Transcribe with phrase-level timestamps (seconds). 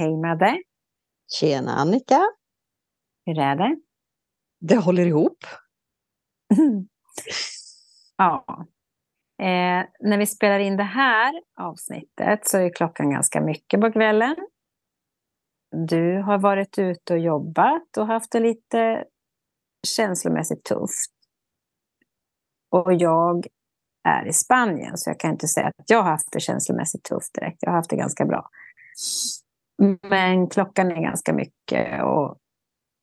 [0.00, 0.62] Hej Madde!
[1.32, 2.20] Tjena Annika!
[3.26, 3.80] Hur är det?
[4.60, 5.44] Det håller ihop.
[8.16, 8.66] ja.
[9.42, 14.36] Eh, när vi spelar in det här avsnittet så är klockan ganska mycket på kvällen.
[15.86, 19.04] Du har varit ute och jobbat och haft det lite
[19.86, 21.12] känslomässigt tufft.
[22.70, 23.46] Och jag
[24.08, 27.34] är i Spanien så jag kan inte säga att jag har haft det känslomässigt tufft
[27.34, 27.58] direkt.
[27.60, 28.50] Jag har haft det ganska bra.
[30.08, 32.38] Men klockan är ganska mycket och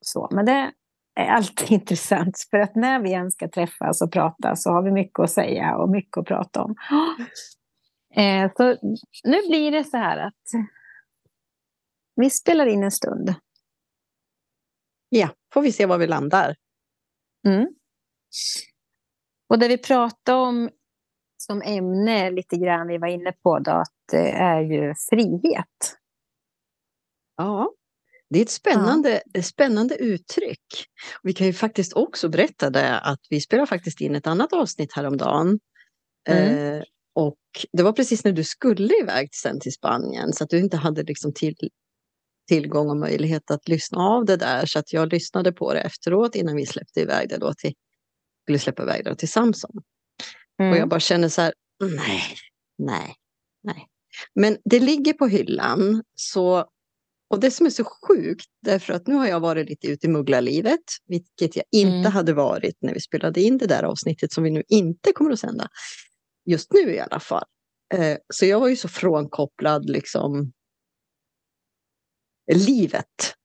[0.01, 0.29] så.
[0.31, 0.71] Men det
[1.15, 4.91] är alltid intressant för att när vi än ska träffas och prata så har vi
[4.91, 6.75] mycket att säga och mycket att prata om.
[8.17, 8.63] Eh, så
[9.23, 10.43] nu blir det så här att
[12.15, 13.35] vi spelar in en stund.
[15.09, 16.55] Ja, får vi se var vi landar.
[17.47, 17.67] Mm.
[19.49, 20.69] Och det vi pratar om
[21.37, 25.97] som ämne lite grann, vi var inne på då, att det är ju frihet.
[27.37, 27.71] Ja,
[28.29, 29.41] det är ett spännande, ja.
[29.41, 30.85] spännande uttryck.
[31.23, 34.93] Vi kan ju faktiskt också berätta det att vi spelar faktiskt in ett annat avsnitt
[34.93, 35.59] häromdagen.
[36.29, 36.77] Mm.
[36.77, 37.39] Eh, och
[37.71, 41.03] det var precis när du skulle iväg sen till Spanien så att du inte hade
[41.03, 41.55] liksom till,
[42.47, 44.65] tillgång och möjlighet att lyssna av det där.
[44.65, 47.73] Så att jag lyssnade på det efteråt innan vi släppte iväg det då till,
[48.43, 49.71] skulle släppa iväg det till Samson.
[50.59, 50.71] Mm.
[50.71, 52.23] Och jag bara känner så här, nej,
[52.77, 53.15] nej,
[53.63, 53.87] nej.
[54.35, 56.65] Men det ligger på hyllan så
[57.27, 60.09] och det som är så sjukt, därför att nu har jag varit lite ute i
[60.09, 62.11] mugglarlivet, vilket jag inte mm.
[62.11, 65.39] hade varit när vi spelade in det där avsnittet som vi nu inte kommer att
[65.39, 65.67] sända.
[66.45, 67.45] Just nu i alla fall.
[67.93, 70.51] Eh, så jag var ju så frånkopplad liksom
[72.53, 73.35] livet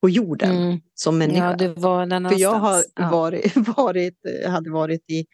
[0.00, 0.80] på jorden mm.
[0.94, 1.50] som människa.
[1.50, 3.10] Ja, du var där För jag har ja.
[3.10, 5.26] varit, varit, hade varit i,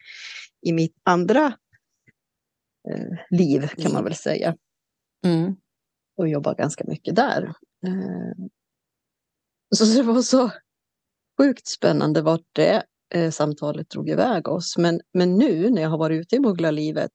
[0.61, 1.45] i mitt andra
[2.89, 4.55] eh, liv kan man väl säga.
[5.25, 5.55] Mm
[6.17, 7.43] och jobbar ganska mycket där.
[7.85, 8.45] Eh,
[9.75, 10.51] så det var så
[11.37, 12.83] sjukt spännande vart det
[13.13, 14.77] eh, samtalet drog iväg oss.
[14.77, 17.11] Men, men nu när jag har varit ute i mugglarlivet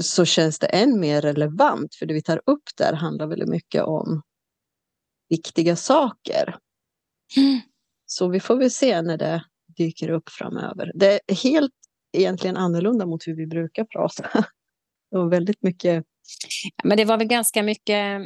[0.00, 3.82] så känns det än mer relevant för det vi tar upp där handlar väldigt mycket
[3.82, 4.22] om
[5.28, 6.58] viktiga saker.
[7.36, 7.60] Mm.
[8.06, 9.44] Så vi får väl se när det
[9.76, 10.92] dyker upp framöver.
[10.94, 11.72] Det är helt
[12.12, 14.44] egentligen annorlunda mot hur vi brukar prata.
[15.14, 16.04] Och väldigt mycket
[16.84, 18.22] men det var väl ganska mycket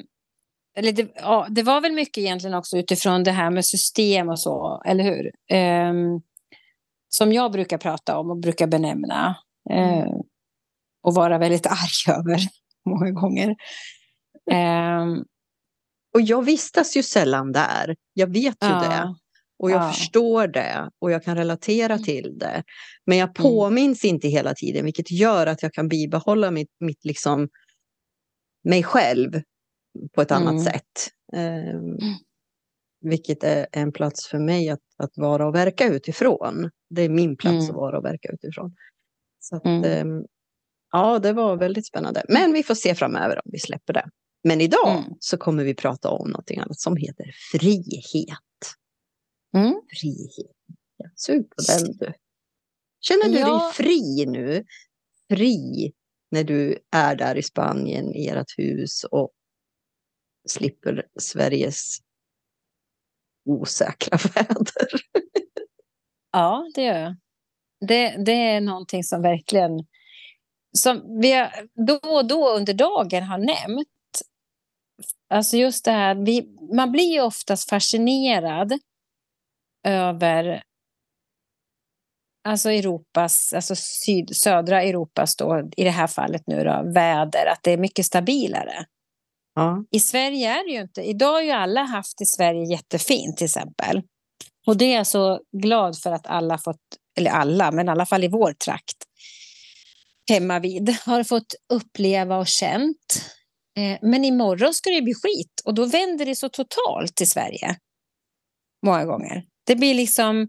[0.79, 4.41] eller det, ja, det var väl mycket egentligen också utifrån det här med system och
[4.41, 5.33] så, eller hur?
[5.57, 6.23] Um,
[7.09, 9.37] som jag brukar prata om och brukar benämna.
[9.71, 10.23] Um,
[11.03, 12.41] och vara väldigt arg över
[12.87, 13.57] många gånger.
[14.53, 15.25] Um,
[16.15, 17.97] och jag vistas ju sällan där.
[18.13, 19.15] Jag vet ju ja, det.
[19.59, 19.93] Och jag ja.
[19.93, 22.05] förstår det och jag kan relatera mm.
[22.05, 22.63] till det.
[23.07, 23.35] Men jag mm.
[23.35, 24.15] påminns mm.
[24.15, 27.49] inte hela tiden vilket gör att jag kan bibehålla mitt, mitt liksom,
[28.69, 29.43] mig själv
[30.15, 30.65] på ett annat mm.
[30.65, 31.11] sätt.
[31.33, 31.99] Um,
[33.01, 36.71] vilket är en plats för mig att, att vara och verka utifrån.
[36.91, 37.71] Det är min plats mm.
[37.71, 38.75] att vara och verka utifrån.
[39.41, 40.27] Så att, um,
[40.93, 42.25] ja, det var väldigt spännande.
[42.29, 44.11] Men vi får se framöver om vi släpper det.
[44.45, 45.15] Men idag mm.
[45.21, 48.39] så kommer vi prata om något annat som heter frihet.
[49.57, 49.81] Mm.
[50.01, 50.57] Frihet.
[51.15, 52.13] Sug på den du.
[53.01, 53.47] Känner du ja.
[53.47, 54.65] dig fri nu?
[55.31, 55.93] Fri
[56.31, 59.31] när du är där i Spanien i ert hus och
[60.49, 61.99] slipper Sveriges
[63.45, 64.89] osäkra väder.
[66.33, 67.17] Ja, det gör jag.
[67.89, 69.87] Det, det är någonting som verkligen
[70.73, 71.49] som vi
[71.87, 73.89] då och då under dagen har nämnt.
[75.31, 78.73] Alltså just det här, vi, man blir ju oftast fascinerad
[79.87, 80.63] över
[82.45, 87.61] alltså Europas, alltså syd, södra Europas då, i det här fallet nu då, väder, att
[87.63, 88.85] det är mycket stabilare.
[89.55, 89.85] Ja.
[89.91, 91.03] I Sverige är det ju inte.
[91.03, 94.03] Idag har ju alla haft i Sverige jättefint till exempel.
[94.67, 96.81] Och det är jag så glad för att alla fått,
[97.19, 98.97] eller alla, men i alla fall i vår trakt
[100.29, 103.33] hemma vid har fått uppleva och känt.
[103.79, 107.77] Eh, men imorgon ska det bli skit och då vänder det så totalt i Sverige.
[108.87, 109.45] Många gånger.
[109.67, 110.49] Det blir liksom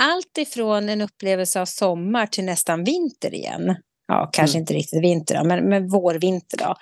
[0.00, 3.76] allt ifrån en upplevelse av sommar till nästan vinter igen.
[4.08, 4.62] Ja, kanske mm.
[4.62, 6.58] inte riktigt vinter, men, men vår-vinter.
[6.58, 6.76] Då.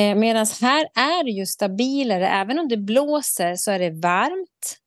[0.00, 2.28] Eh, Medan här är det ju stabilare.
[2.28, 4.78] Även om det blåser så är det varmt.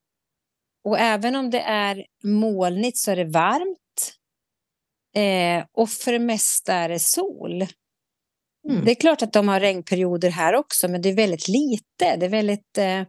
[0.83, 3.77] Och även om det är molnigt så är det varmt.
[5.15, 7.65] Eh, och för det mesta är det sol.
[8.69, 8.85] Mm.
[8.85, 12.15] Det är klart att de har regnperioder här också, men det är väldigt lite.
[12.15, 13.01] Det är väldigt eh,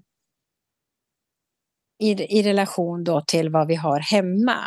[2.03, 4.59] i, i relation då till vad vi har hemma.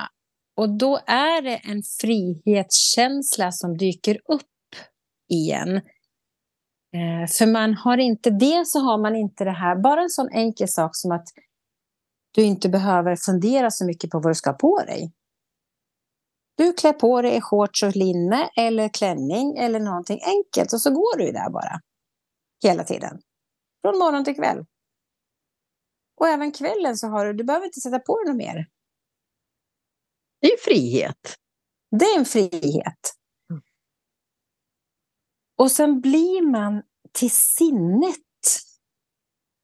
[0.57, 4.45] Och då är det en frihetskänsla som dyker upp
[5.31, 5.81] igen
[6.93, 10.29] Eh, för man har inte det så har man inte det här, bara en sån
[10.29, 11.27] enkel sak som att
[12.31, 15.11] du inte behöver fundera så mycket på vad du ska ha på dig.
[16.57, 21.17] Du klär på dig shorts och linne eller klänning eller någonting enkelt och så går
[21.17, 21.81] du där bara.
[22.63, 23.21] Hela tiden.
[23.81, 24.65] Från morgon till kväll.
[26.19, 28.67] Och även kvällen så har du, du behöver inte sätta på dig något mer.
[30.41, 31.35] Det är frihet.
[31.99, 33.15] Det är en frihet.
[33.49, 33.61] Mm.
[35.57, 38.15] Och sen blir man till sinnet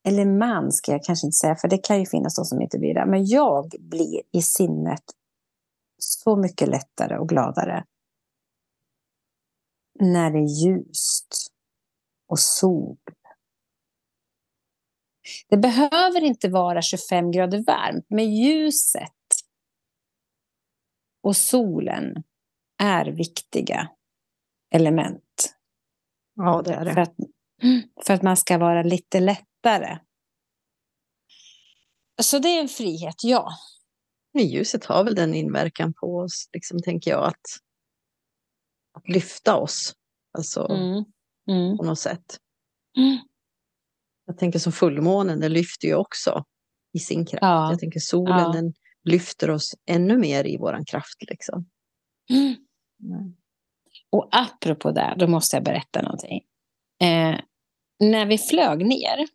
[0.08, 2.80] eller man ska jag kanske inte säga, för det kan ju finnas de som inte
[2.80, 3.06] blir det.
[3.06, 5.04] Men jag blir i sinnet
[5.98, 7.86] så mycket lättare och gladare
[10.00, 11.48] när det är ljust
[12.28, 12.98] och sol.
[15.50, 19.12] Det behöver inte vara 25 grader varmt, men ljuset
[21.24, 22.24] och solen
[22.84, 23.90] är viktiga
[24.76, 25.56] element.
[26.36, 26.94] Ja, det är det.
[26.94, 27.16] För att,
[28.06, 30.00] för att man ska vara lite lättare.
[32.22, 33.50] Så det är en frihet, ja.
[34.34, 37.46] Men ljuset har väl den inverkan på oss, liksom, tänker jag, att,
[38.94, 39.94] att lyfta oss.
[40.38, 41.04] Alltså mm.
[41.50, 41.78] Mm.
[41.78, 42.40] på något sätt.
[42.98, 43.18] Mm.
[44.26, 46.44] Jag tänker som fullmånen, den lyfter ju också
[46.94, 47.42] i sin kraft.
[47.42, 47.70] Ja.
[47.72, 48.52] Jag tänker solen, ja.
[48.52, 48.74] den
[49.04, 51.18] lyfter oss ännu mer i våran kraft.
[51.30, 51.66] Liksom.
[52.30, 53.36] Mm.
[54.12, 56.42] Och apropå det, då måste jag berätta någonting.
[57.02, 57.40] Eh,
[58.00, 59.28] när vi flög ner,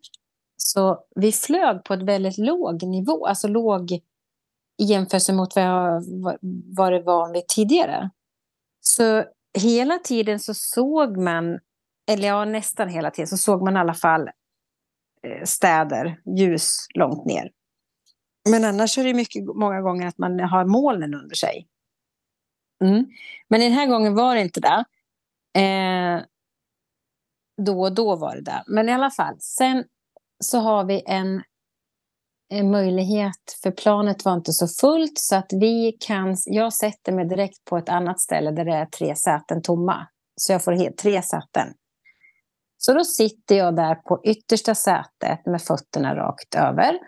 [0.57, 6.05] så vi flög på ett väldigt låg nivå, alltså låg i jämförelse mot vad jag
[6.77, 8.11] varit van vid tidigare.
[8.81, 9.25] Så
[9.59, 11.59] hela tiden så såg man,
[12.11, 14.31] eller ja nästan hela tiden, så såg man i alla fall
[15.27, 17.51] Eh, städer, ljus långt ner.
[18.49, 21.67] Men annars är det mycket, många gånger att man har molnen under sig.
[22.85, 23.07] Mm.
[23.49, 24.85] Men den här gången var det inte det.
[25.61, 26.23] Eh,
[27.67, 28.65] då och då var det det.
[28.67, 29.85] Men i alla fall, sen
[30.45, 31.43] så har vi en,
[32.53, 36.37] en möjlighet, för planet var inte så fullt, så att vi kan...
[36.47, 40.07] Jag sätter mig direkt på ett annat ställe där det är tre säten tomma.
[40.37, 41.75] Så jag får helt, tre säten.
[42.83, 46.99] Så då sitter jag där på yttersta sätet med fötterna rakt över.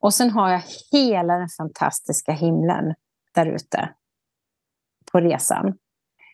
[0.00, 2.94] Och sen har jag hela den fantastiska himlen
[3.34, 3.94] där ute
[5.12, 5.78] på resan.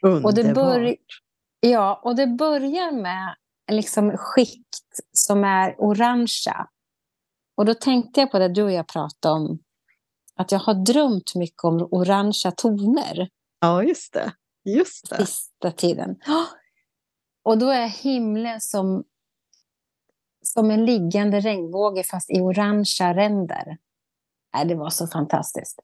[0.02, 0.24] Underbart.
[0.24, 0.96] Och det, bör,
[1.60, 3.36] ja, och det börjar med
[3.70, 6.68] liksom skikt som är orangea.
[7.56, 9.58] Och då tänkte jag på det du och jag pratade om,
[10.36, 13.28] att jag har drömt mycket om orangea toner.
[13.60, 14.32] Ja, just det.
[14.64, 15.26] Just det.
[15.26, 16.16] Sista tiden.
[17.48, 19.04] Och då är himlen som,
[20.42, 23.78] som en liggande regnbåge fast i orangea ränder.
[24.54, 25.80] Nej, det var så fantastiskt.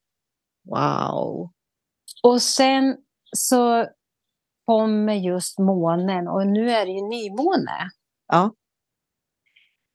[0.64, 1.52] Wow.
[2.22, 2.96] Och sen
[3.36, 3.86] så
[4.64, 7.90] kommer just månen och nu är det ju nymåne.
[8.26, 8.54] Ja.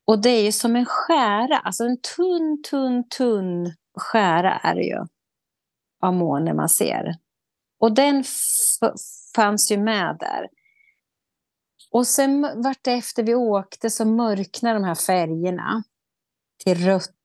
[0.07, 4.83] Och det är ju som en skära, alltså en tunn, tunn, tunn skära är det
[4.83, 5.05] ju
[6.01, 7.15] av månen man ser.
[7.79, 8.23] Och den
[9.35, 10.58] fanns ju med där.
[11.91, 15.83] Och sen vart efter vi åkte så mörknade de här färgerna
[16.63, 17.15] till rött.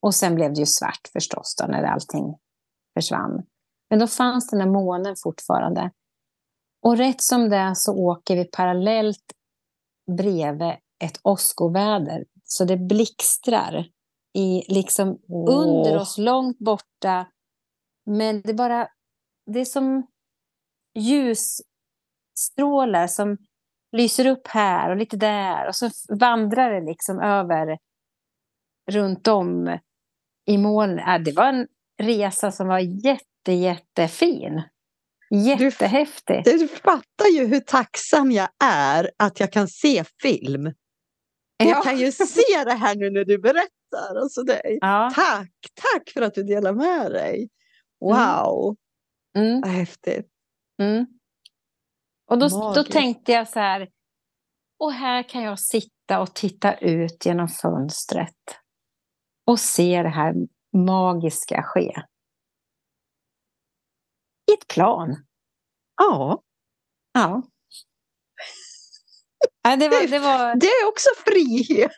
[0.00, 2.38] Och sen blev det ju svart förstås då när allting
[2.94, 3.42] försvann.
[3.90, 5.90] Men då fanns den här månen fortfarande.
[6.82, 9.32] Och rätt som det är så åker vi parallellt
[10.16, 12.24] bredvid ett åskoväder.
[12.44, 13.88] Så det blixtrar
[14.34, 15.62] i, liksom oh.
[15.62, 17.26] under oss, långt borta.
[18.06, 18.88] Men det är bara,
[19.46, 20.06] det är som
[20.94, 23.36] ljusstrålar som
[23.96, 25.68] lyser upp här och lite där.
[25.68, 27.78] Och så vandrar det liksom över
[28.90, 29.78] runt om
[30.46, 31.24] i moln.
[31.24, 31.66] det var en
[32.02, 34.62] resa som var jätte, jättefin.
[35.30, 36.44] Jättehäftigt.
[36.44, 40.72] Du, du fattar ju hur tacksam jag är att jag kan se film.
[41.56, 44.16] Jag kan ju se det här nu när du berättar.
[44.22, 45.12] Alltså det, ja.
[45.14, 47.48] Tack, tack för att du delar med dig.
[48.00, 48.76] Wow,
[49.36, 49.48] mm.
[49.48, 49.60] mm.
[49.60, 50.26] vad häftigt.
[50.82, 51.06] Mm.
[52.28, 53.88] Och då, då tänkte jag så här,
[54.78, 58.34] och här kan jag sitta och titta ut genom fönstret
[59.46, 60.34] och se det här
[60.72, 61.92] magiska ske
[64.50, 65.16] i ett plan.
[65.96, 66.42] Ja.
[67.12, 67.42] Ja.
[69.62, 70.56] ja det, var, det, var...
[70.56, 71.92] det är också frihet.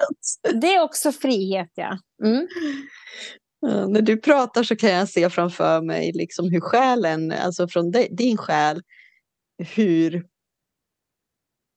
[0.60, 1.98] Det är också frihet, ja.
[2.24, 2.48] Mm.
[3.60, 3.86] ja.
[3.86, 8.36] När du pratar så kan jag se framför mig liksom hur själen, alltså från din
[8.36, 8.82] själ,
[9.60, 10.26] hur...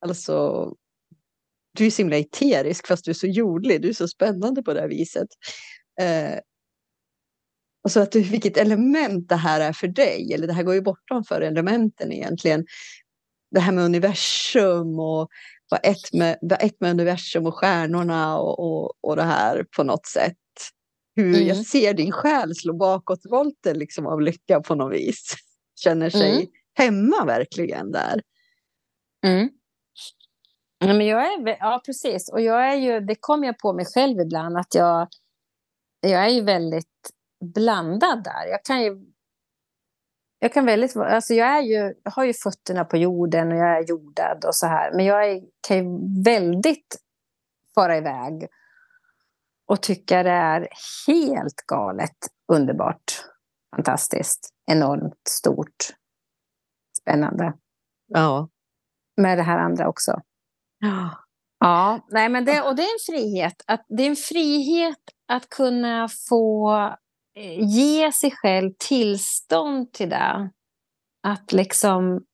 [0.00, 0.68] Alltså,
[1.76, 4.74] du är så himla eterisk fast du är så jordlig, du är så spännande på
[4.74, 5.28] det här viset.
[6.00, 6.38] Eh,
[7.84, 10.74] och så att du, vilket element det här är för dig, eller det här går
[10.74, 12.66] ju bortom för elementen egentligen.
[13.50, 15.28] Det här med universum och
[15.70, 19.82] vara ett med, var ett med universum och stjärnorna och, och, och det här på
[19.82, 20.36] något sätt.
[21.16, 21.46] Hur mm.
[21.46, 25.34] jag ser din själ slå bakåtvolter liksom av lycka på något vis.
[25.80, 28.22] Känner sig mm hemma verkligen där.
[29.26, 29.50] Mm.
[30.78, 32.28] Ja, men jag är, ja, precis.
[32.28, 35.08] Och jag är ju, det kommer jag på mig själv ibland, att jag,
[36.00, 37.10] jag är ju väldigt
[37.54, 38.46] blandad där.
[38.50, 39.06] Jag kan ju...
[40.38, 43.84] Jag, kan väldigt, alltså jag, är ju, har ju fötterna på jorden och jag är
[43.88, 44.92] jordad och så här.
[44.92, 45.84] Men jag är, kan ju
[46.24, 46.96] väldigt
[47.74, 48.48] fara iväg
[49.66, 50.68] och tycka det är
[51.06, 52.16] helt galet
[52.52, 53.24] underbart,
[53.76, 55.94] fantastiskt, enormt stort,
[57.04, 57.52] spännande.
[58.06, 58.48] Ja.
[59.16, 60.20] Med det här andra också.
[60.78, 61.24] Ja.
[61.58, 63.62] Ja, nej, men det, och det är en frihet.
[63.66, 66.72] Att, det är en frihet att kunna få
[67.36, 70.50] eh, ge sig själv tillstånd till det.
[71.22, 72.24] Att liksom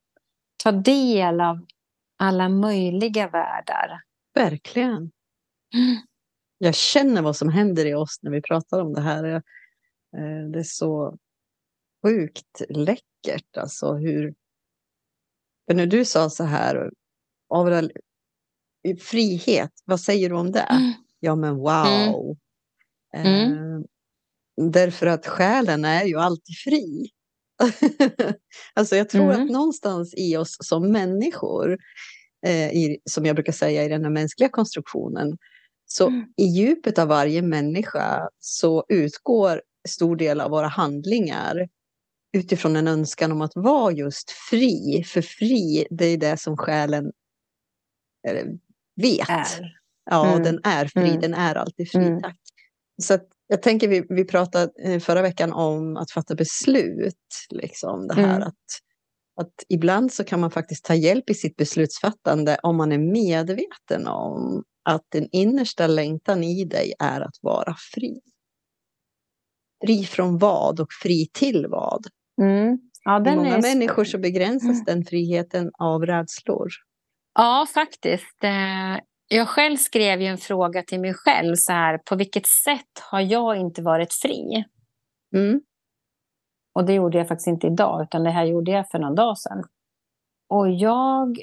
[0.65, 1.67] ta del av
[2.19, 4.03] alla möjliga världar.
[4.35, 4.97] Verkligen.
[5.75, 5.97] Mm.
[6.59, 9.25] Jag känner vad som händer i oss när vi pratar om det här.
[9.25, 11.19] Eh, det är så
[12.03, 13.57] sjukt läckert.
[13.57, 14.35] Alltså hur...
[15.71, 16.91] För när du sa så här,
[19.01, 20.61] frihet, vad säger du om det?
[20.61, 20.93] Mm.
[21.21, 22.37] Ja men wow!
[23.17, 23.53] Mm.
[23.53, 23.81] Eh,
[24.71, 27.11] därför att själen är ju alltid fri.
[28.75, 29.43] alltså jag tror mm.
[29.43, 31.79] att någonstans i oss som människor,
[32.47, 35.39] eh, i, som jag brukar säga i den här mänskliga konstruktionen,
[35.87, 36.25] så mm.
[36.37, 41.69] i djupet av varje människa så utgår stor del av våra handlingar
[42.33, 45.05] utifrån en önskan om att vara just fri.
[45.07, 47.13] För fri, det är det som själen
[48.97, 49.29] vet.
[49.29, 49.81] Är.
[50.11, 50.43] Ja, mm.
[50.43, 51.21] den är fri, mm.
[51.21, 52.07] den är alltid fri.
[52.07, 52.23] Mm.
[52.23, 52.37] Tack.
[53.03, 57.15] Så jag tänker, vi, vi pratade eh, förra veckan om att fatta beslut.
[57.51, 58.43] Liksom, det här mm.
[58.43, 58.55] att,
[59.41, 64.07] att ibland så kan man faktiskt ta hjälp i sitt beslutsfattande om man är medveten
[64.07, 68.21] om att den innersta längtan i dig är att vara fri.
[69.85, 72.07] Fri från vad och fri till vad?
[72.41, 72.79] Mm.
[73.05, 73.63] Ja, I många är...
[73.63, 74.85] människor så begränsas mm.
[74.87, 76.69] den friheten av rädslor.
[77.35, 78.45] Ja, faktiskt.
[78.45, 81.55] Eh, jag själv skrev ju en fråga till mig själv.
[81.57, 84.65] så här, På vilket sätt har jag inte varit fri?
[85.37, 85.61] Mm.
[86.75, 89.39] Och det gjorde jag faktiskt inte idag, utan det här gjorde jag för någon dag
[89.39, 89.65] sedan.
[90.49, 91.39] Och jag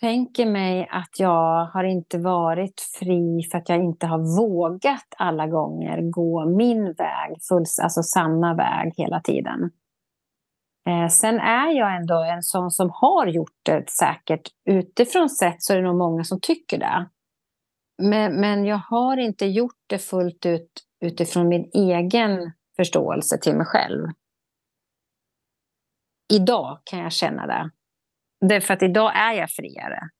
[0.00, 5.46] tänker mig att jag har inte varit fri för att jag inte har vågat alla
[5.46, 9.70] gånger gå min väg, full, alltså sanna väg hela tiden.
[10.88, 14.48] Eh, sen är jag ändå en sån som har gjort det säkert.
[14.64, 17.10] Utifrån sett så är det nog många som tycker det.
[18.02, 23.66] Men, men jag har inte gjort det fullt ut utifrån min egen förståelse till mig
[23.66, 24.08] själv.
[26.32, 27.70] Idag kan jag känna det.
[28.40, 30.10] Därför att idag är jag friare.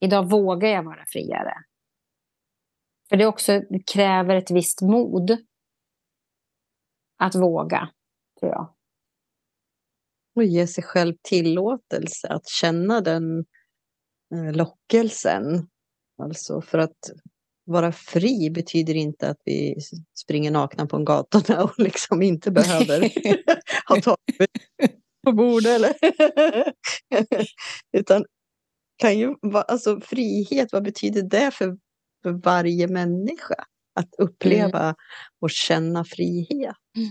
[0.00, 1.54] Idag vågar jag vara friare.
[3.08, 5.30] För det också det kräver ett visst mod
[7.18, 7.88] att våga,
[8.40, 8.74] tror jag.
[10.34, 13.38] Och ge sig själv tillåtelse att känna den
[14.34, 15.68] eh, lockelsen.
[16.22, 17.10] Alltså för att
[17.64, 19.76] vara fri betyder inte att vi
[20.14, 23.00] springer nakna på en gatorna och liksom inte behöver
[23.88, 24.50] ha tagit
[25.24, 25.66] på bordet.
[25.66, 25.94] Eller
[27.92, 28.24] Utan
[28.96, 31.78] kan ju vara, alltså frihet, vad betyder det för,
[32.22, 33.64] för varje människa?
[33.94, 34.94] Att uppleva mm.
[35.40, 36.76] och känna frihet.
[36.96, 37.10] Mm.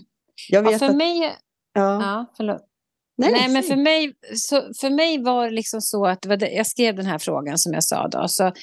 [0.49, 1.37] Jag vet ja, för att, mig...
[1.73, 2.01] Ja.
[2.01, 2.70] Ja, förlåt.
[3.17, 6.67] Nej, Nej men för mig, så, för mig var det liksom så att det, jag
[6.67, 8.27] skrev den här frågan som jag sa då.
[8.27, 8.53] Så,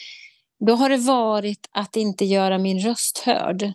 [0.66, 3.72] då har det varit att inte göra min röst hörd.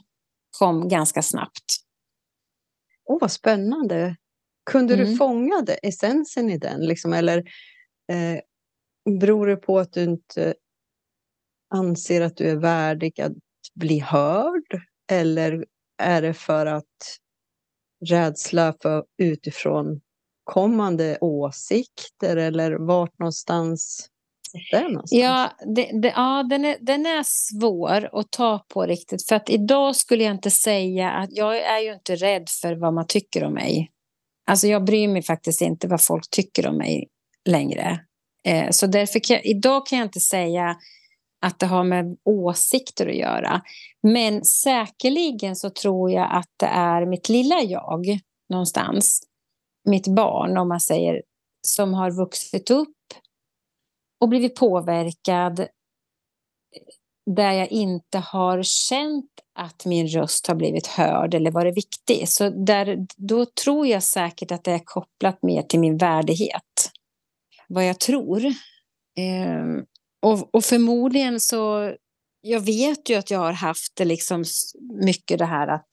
[0.59, 1.83] Kom ganska snabbt.
[3.05, 4.15] Åh, oh, vad spännande.
[4.71, 5.05] Kunde mm.
[5.05, 6.85] du fånga det, essensen i den?
[6.85, 7.37] Liksom, eller
[8.11, 8.39] eh,
[9.19, 10.53] beror det på att du inte
[11.75, 13.33] anser att du är värdig att
[13.73, 14.81] bli hörd?
[15.11, 15.65] Eller
[15.97, 17.19] är det för att
[18.05, 20.01] rädsla för utifrån
[20.43, 24.09] kommande åsikter eller vart någonstans
[24.53, 25.11] någonstans?
[25.11, 29.27] Ja, det, det, ja den, är, den är svår att ta på riktigt.
[29.27, 32.93] För att idag skulle jag inte säga att jag är ju inte rädd för vad
[32.93, 33.89] man tycker om mig.
[34.47, 37.07] Alltså jag bryr mig faktiskt inte vad folk tycker om mig
[37.49, 37.99] längre.
[38.45, 40.75] Eh, så därför kan jag, idag kan jag inte säga
[41.41, 43.61] att det har med åsikter att göra.
[44.03, 48.19] Men säkerligen så tror jag att det är mitt lilla jag
[48.49, 49.21] någonstans
[49.85, 51.21] mitt barn, om man säger,
[51.67, 52.97] som har vuxit upp
[54.21, 55.67] och blivit påverkad
[57.25, 62.29] där jag inte har känt att min röst har blivit hörd eller varit viktig.
[62.29, 66.91] Så där, då tror jag säkert att det är kopplat mer till min värdighet.
[67.67, 68.45] Vad jag tror.
[69.17, 69.85] Ehm,
[70.21, 71.93] och, och förmodligen så,
[72.41, 74.43] jag vet ju att jag har haft det liksom
[75.05, 75.89] mycket det här att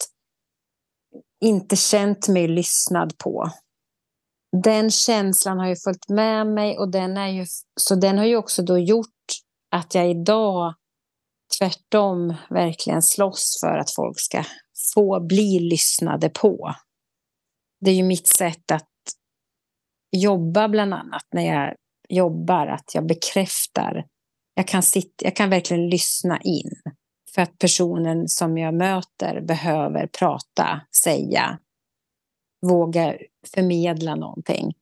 [1.45, 3.51] inte känt mig lyssnad på.
[4.53, 7.47] Den känslan har ju följt med mig och den är ju,
[7.81, 9.07] så den har ju också då gjort
[9.71, 10.75] att jag idag
[11.59, 14.45] tvärtom verkligen slåss för att folk ska
[14.95, 16.75] få bli lyssnade på.
[17.81, 18.89] Det är ju mitt sätt att
[20.17, 21.75] jobba bland annat när jag
[22.09, 24.07] jobbar, att jag bekräftar.
[24.55, 26.71] Jag kan, sitta, jag kan verkligen lyssna in
[27.35, 31.59] för att personen som jag möter behöver prata, säga,
[32.67, 33.17] våga
[33.55, 34.75] förmedla någonting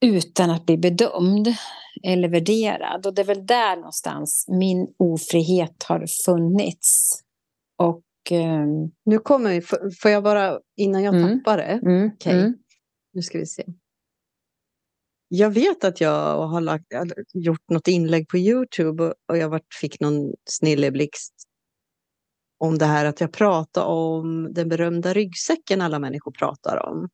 [0.00, 1.48] utan att bli bedömd
[2.02, 3.06] eller värderad.
[3.06, 7.20] Och det är väl där någonstans min ofrihet har funnits.
[7.76, 8.92] Och, um...
[9.04, 9.60] Nu kommer vi,
[10.00, 11.38] får jag bara, innan jag mm.
[11.38, 12.12] tappar det, mm.
[12.14, 12.40] Okay.
[12.40, 12.54] Mm.
[13.12, 13.64] nu ska vi se.
[15.28, 16.86] Jag vet att jag har lagt,
[17.34, 21.34] gjort något inlägg på Youtube och jag fick någon snilleblixt
[22.58, 27.08] om det här att jag pratar om den berömda ryggsäcken alla människor pratar om.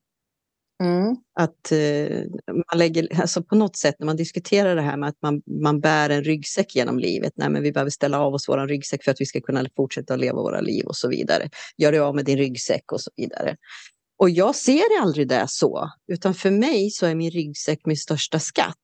[0.83, 1.15] Mm.
[1.39, 2.23] Att eh,
[2.71, 5.79] man lägger, alltså på något sätt när man diskuterar det här med att man, man
[5.79, 7.33] bär en ryggsäck genom livet.
[7.35, 10.15] Nej, men vi behöver ställa av oss vår ryggsäck för att vi ska kunna fortsätta
[10.15, 11.49] leva våra liv och så vidare.
[11.77, 13.55] Gör dig av med din ryggsäck och så vidare.
[14.17, 18.39] Och jag ser aldrig det så, utan för mig så är min ryggsäck min största
[18.39, 18.75] skatt.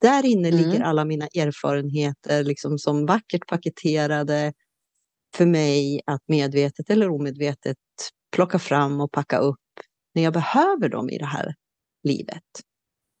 [0.00, 0.60] Där inne mm.
[0.60, 4.52] ligger alla mina erfarenheter liksom som vackert paketerade
[5.36, 7.76] för mig att medvetet eller omedvetet
[8.32, 9.58] plocka fram och packa upp
[10.14, 11.54] när jag behöver dem i det här
[12.02, 12.42] livet.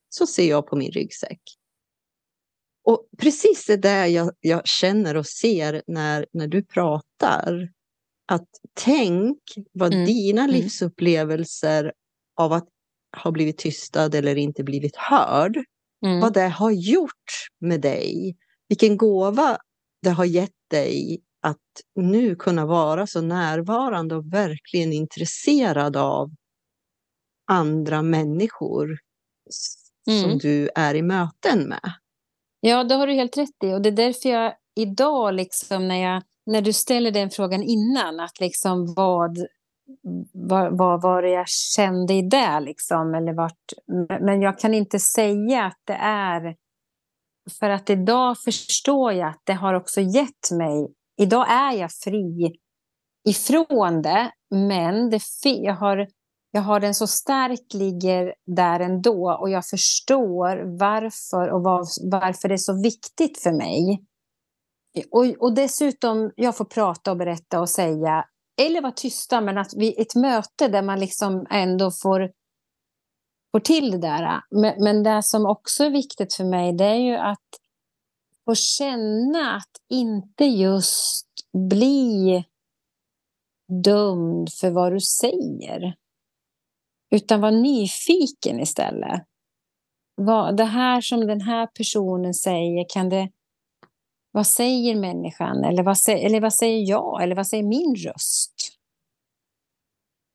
[0.08, 1.40] Så ser jag på min ryggsäck.
[2.84, 7.68] Och precis det där jag, jag känner och ser när, när du pratar.
[8.26, 9.38] Att tänk
[9.72, 10.06] vad mm.
[10.06, 10.54] dina mm.
[10.56, 11.92] livsupplevelser
[12.36, 12.68] av att
[13.16, 15.64] ha blivit tystad eller inte blivit hörd,
[16.04, 16.20] mm.
[16.20, 18.36] vad det har gjort med dig.
[18.68, 19.58] Vilken gåva
[20.02, 21.58] det har gett dig att
[21.94, 26.30] nu kunna vara så närvarande och verkligen intresserad av
[27.50, 28.98] andra människor
[30.10, 30.22] mm.
[30.22, 31.92] som du är i möten med.
[32.60, 33.72] Ja, det har du helt rätt i.
[33.72, 38.20] Och det är därför jag idag, liksom, när, jag, när du ställer den frågan innan,
[38.20, 39.38] att liksom vad,
[40.32, 42.60] vad, vad var det jag kände i det?
[42.60, 43.72] Liksom, eller vart,
[44.20, 46.56] men jag kan inte säga att det är...
[47.58, 50.94] För att idag förstår jag att det har också gett mig...
[51.22, 52.52] Idag är jag fri
[53.28, 56.06] ifrån det, men det, jag har
[56.54, 62.48] jag har den så starkt ligger där ändå och jag förstår varför och var, varför
[62.48, 64.04] det är så viktigt för mig.
[65.10, 68.24] Och, och dessutom, jag får prata och berätta och säga,
[68.60, 72.30] eller vara tysta, men att vid ett möte där man liksom ändå får,
[73.52, 74.40] får till det där.
[74.50, 77.61] Men, men det som också är viktigt för mig, det är ju att
[78.44, 81.28] få känna att inte just
[81.70, 82.44] bli
[83.84, 85.96] dömd för vad du säger.
[87.10, 89.22] Utan var nyfiken istället.
[90.14, 93.30] Vad, det här som den här personen säger, kan det...
[94.30, 95.64] Vad säger människan?
[95.64, 97.22] Eller vad, eller vad säger jag?
[97.22, 98.78] Eller vad säger min röst?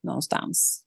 [0.04, 0.87] Någonstans.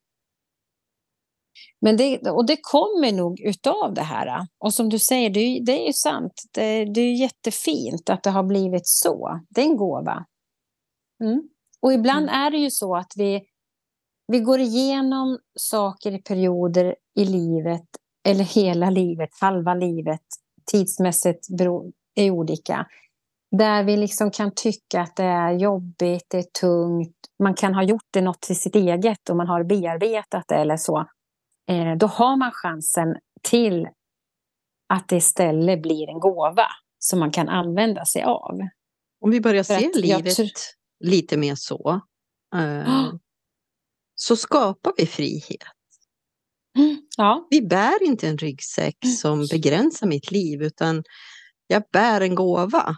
[1.80, 4.46] Men det, och det kommer nog utav det här.
[4.58, 6.42] Och som du säger, det, det är ju sant.
[6.52, 9.40] Det, det, är jättefint att det har blivit så.
[9.48, 10.24] Det är en gåva.
[11.24, 11.42] Mm.
[11.82, 12.34] Och ibland mm.
[12.34, 13.42] är det ju så att vi
[14.32, 17.86] vi går igenom saker i perioder i livet,
[18.28, 20.20] eller hela livet, halva livet,
[20.70, 21.46] tidsmässigt
[22.14, 22.86] är olika.
[23.56, 27.82] Där vi liksom kan tycka att det är jobbigt, det är tungt, man kan ha
[27.82, 31.06] gjort det något till sitt eget och man har bearbetat det eller så.
[31.70, 33.88] Eh, då har man chansen till
[34.88, 36.66] att det istället blir en gåva
[36.98, 38.60] som man kan använda sig av.
[39.20, 40.36] Om vi börjar se livet
[41.04, 42.00] lite mer så.
[42.54, 43.12] Eh,
[44.14, 45.62] så skapar vi frihet.
[46.78, 47.46] Mm, ja.
[47.50, 49.14] Vi bär inte en ryggsäck mm.
[49.14, 51.04] som begränsar mitt liv utan
[51.66, 52.96] jag bär en gåva.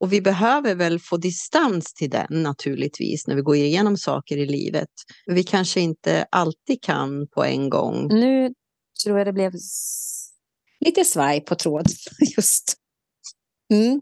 [0.00, 4.46] Och vi behöver väl få distans till den naturligtvis när vi går igenom saker i
[4.46, 4.88] livet.
[5.26, 8.08] Vi kanske inte alltid kan på en gång.
[8.08, 8.54] Nu
[9.04, 9.52] tror jag det blev
[10.80, 11.86] lite svaj på tråd
[12.36, 12.74] just.
[13.72, 14.00] Mm.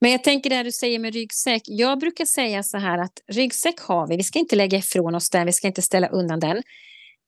[0.00, 1.62] Men jag tänker det du säger med ryggsäck.
[1.64, 4.16] Jag brukar säga så här att ryggsäck har vi.
[4.16, 5.46] Vi ska inte lägga ifrån oss den.
[5.46, 6.62] Vi ska inte ställa undan den.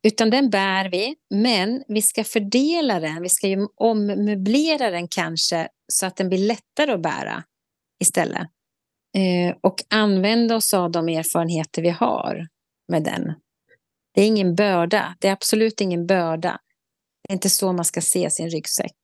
[0.03, 1.15] Utan den bär vi.
[1.31, 3.23] Men vi ska fördela den.
[3.23, 7.45] Vi ska ju ommöblera den kanske så att den blir lättare att bära
[8.01, 8.49] istället.
[9.17, 12.49] Eh, och använda oss av de erfarenheter vi har
[12.89, 13.35] med den.
[14.15, 15.17] Det är ingen börda.
[15.19, 16.59] Det är absolut ingen börda.
[17.23, 18.97] Det är inte så man ska se sin ryggsäck.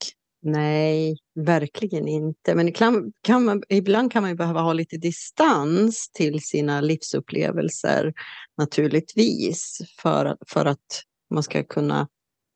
[0.47, 2.55] Nej, verkligen inte.
[2.55, 8.13] Men kan, kan man, ibland kan man ju behöva ha lite distans till sina livsupplevelser
[8.59, 11.03] naturligtvis för, för att
[11.35, 12.09] man ska kunna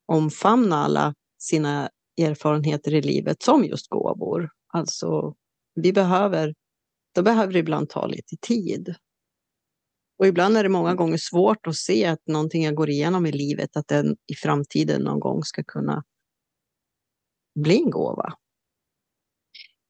[0.06, 4.50] omfamna alla sina erfarenheter i livet som just gåvor.
[4.72, 5.34] Alltså,
[5.82, 6.54] vi behöver,
[7.14, 8.94] då behöver det ibland ta lite tid.
[10.18, 13.32] Och ibland är det många gånger svårt att se att någonting jag går igenom i
[13.32, 16.04] livet, att den i framtiden någon gång ska kunna
[17.60, 18.32] bli en gåva.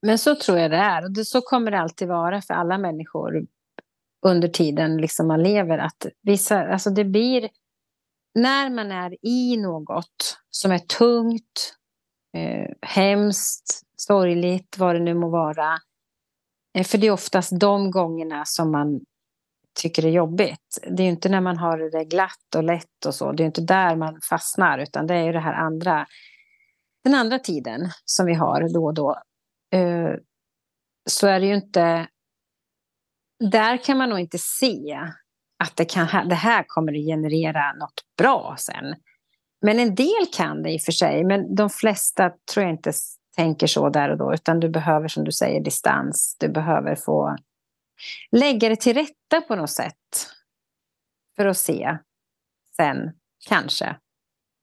[0.02, 1.04] Men så tror jag det är.
[1.04, 3.46] Och det, så kommer det alltid vara för alla människor
[4.26, 5.78] under tiden liksom man lever.
[5.78, 7.48] Att vissa, alltså det blir,
[8.34, 11.77] när man är i något som är tungt,
[12.36, 15.78] eh, hemskt, sorgligt, vad det nu må vara.
[16.78, 19.00] Eh, för det är oftast de gångerna som man
[19.80, 20.78] tycker det är jobbigt.
[20.90, 23.32] Det är ju inte när man har det glatt och lätt och så.
[23.32, 26.06] Det är inte där man fastnar, utan det är ju det här andra
[27.04, 29.22] den andra tiden som vi har då och då
[29.72, 30.14] eh,
[31.10, 32.08] så är det ju inte...
[33.50, 34.98] Där kan man nog inte se
[35.64, 38.94] att det, kan, det här kommer att generera något bra sen.
[39.60, 42.92] Men en del kan det i och för sig, men de flesta tror jag inte
[43.36, 46.36] tänker så där och då, utan du behöver som du säger distans.
[46.40, 47.36] Du behöver få
[48.30, 49.94] lägga det till rätta på något sätt
[51.36, 51.98] för att se
[52.76, 53.10] sen,
[53.48, 53.96] kanske,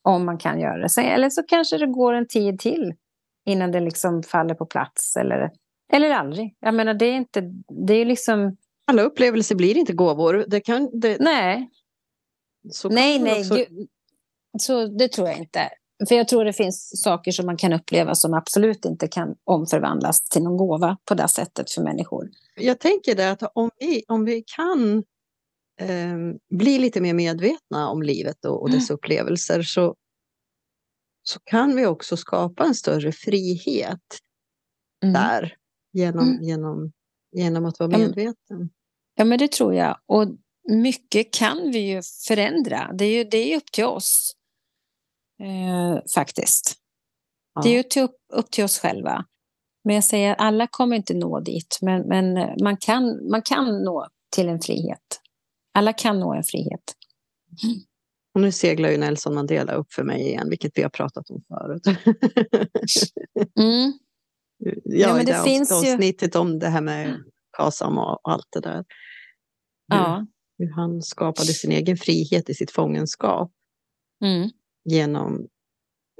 [0.03, 1.01] om man kan göra det.
[1.01, 2.93] Eller så kanske det går en tid till
[3.45, 5.15] innan det liksom faller på plats.
[5.15, 5.51] Eller,
[5.93, 6.55] eller aldrig.
[6.59, 7.41] Jag menar, det är inte...
[7.87, 8.57] Det är liksom...
[8.87, 10.45] Alla upplevelser blir inte gåvor.
[10.47, 11.17] Det kan, det...
[11.19, 11.69] Nej.
[12.89, 13.39] nej, nej.
[13.39, 13.55] Också...
[13.55, 13.89] Gud,
[14.59, 15.69] så det tror jag inte.
[16.07, 20.21] För jag tror det finns saker som man kan uppleva som absolut inte kan omförvandlas
[20.21, 22.29] till någon gåva på det sättet för människor.
[22.55, 24.97] Jag tänker det att om vi, om vi kan
[25.81, 26.17] eh,
[26.57, 28.95] bli lite mer medvetna om livet och, och dess mm.
[28.95, 29.95] upplevelser så,
[31.23, 34.19] så kan vi också skapa en större frihet
[35.03, 35.13] mm.
[35.13, 35.55] där
[35.93, 36.43] genom, mm.
[36.43, 36.91] genom,
[37.31, 38.69] genom att vara medveten.
[39.15, 39.97] Ja, men det tror jag.
[40.05, 40.27] Och
[40.69, 42.91] mycket kan vi ju förändra.
[42.93, 44.34] Det är ju, det är upp till oss,
[45.43, 46.75] eh, faktiskt.
[47.55, 47.61] Ja.
[47.61, 49.25] Det är ju till, upp, upp till oss själva.
[49.83, 53.83] Men jag säger att alla kommer inte nå dit, men, men man, kan, man kan
[53.83, 55.21] nå till en frihet.
[55.73, 56.95] Alla kan nå en frihet.
[58.35, 61.43] Och nu seglar ju Nelson Mandela upp för mig igen, vilket vi har pratat om
[61.47, 61.81] förut.
[63.59, 63.93] mm.
[64.57, 66.39] Ja, ja, men det, det finns avsnittet ju...
[66.39, 67.23] om det här med
[67.57, 68.85] Kasam och allt det där.
[69.91, 70.25] Hur, ja.
[70.57, 73.51] hur han skapade sin egen frihet i sitt fångenskap.
[74.25, 74.49] Mm.
[74.85, 75.47] Genom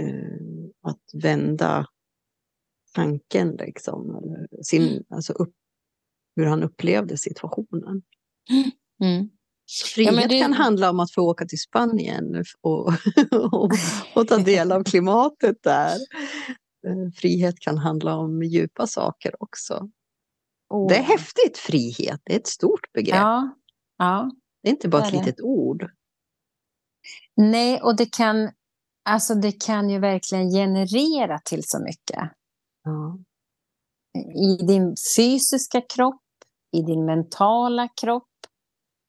[0.01, 1.88] eh, att vända
[2.93, 4.15] tanken, liksom.
[4.15, 5.04] Eller sin, mm.
[5.10, 5.54] alltså upp,
[6.36, 8.01] hur han upplevde situationen.
[9.04, 9.30] Mm.
[9.95, 10.41] Frihet ja, det...
[10.41, 12.88] kan handla om att få åka till Spanien och,
[13.51, 13.71] och,
[14.15, 15.95] och, ta del av klimatet där.
[16.88, 19.89] Eh, frihet kan handla om djupa saker också.
[20.69, 20.89] Oh.
[20.89, 22.21] Det är häftigt, frihet.
[22.23, 23.15] Det är ett stort begrepp.
[23.15, 23.56] Ja.
[23.97, 24.32] Ja.
[24.63, 25.89] Det är inte bara ett litet ord.
[27.36, 28.52] Nej, och det kan,
[29.10, 32.32] alltså det kan ju verkligen generera till så mycket.
[32.84, 33.20] Ja.
[34.36, 36.22] I din fysiska kropp,
[36.72, 38.30] i din mentala kropp,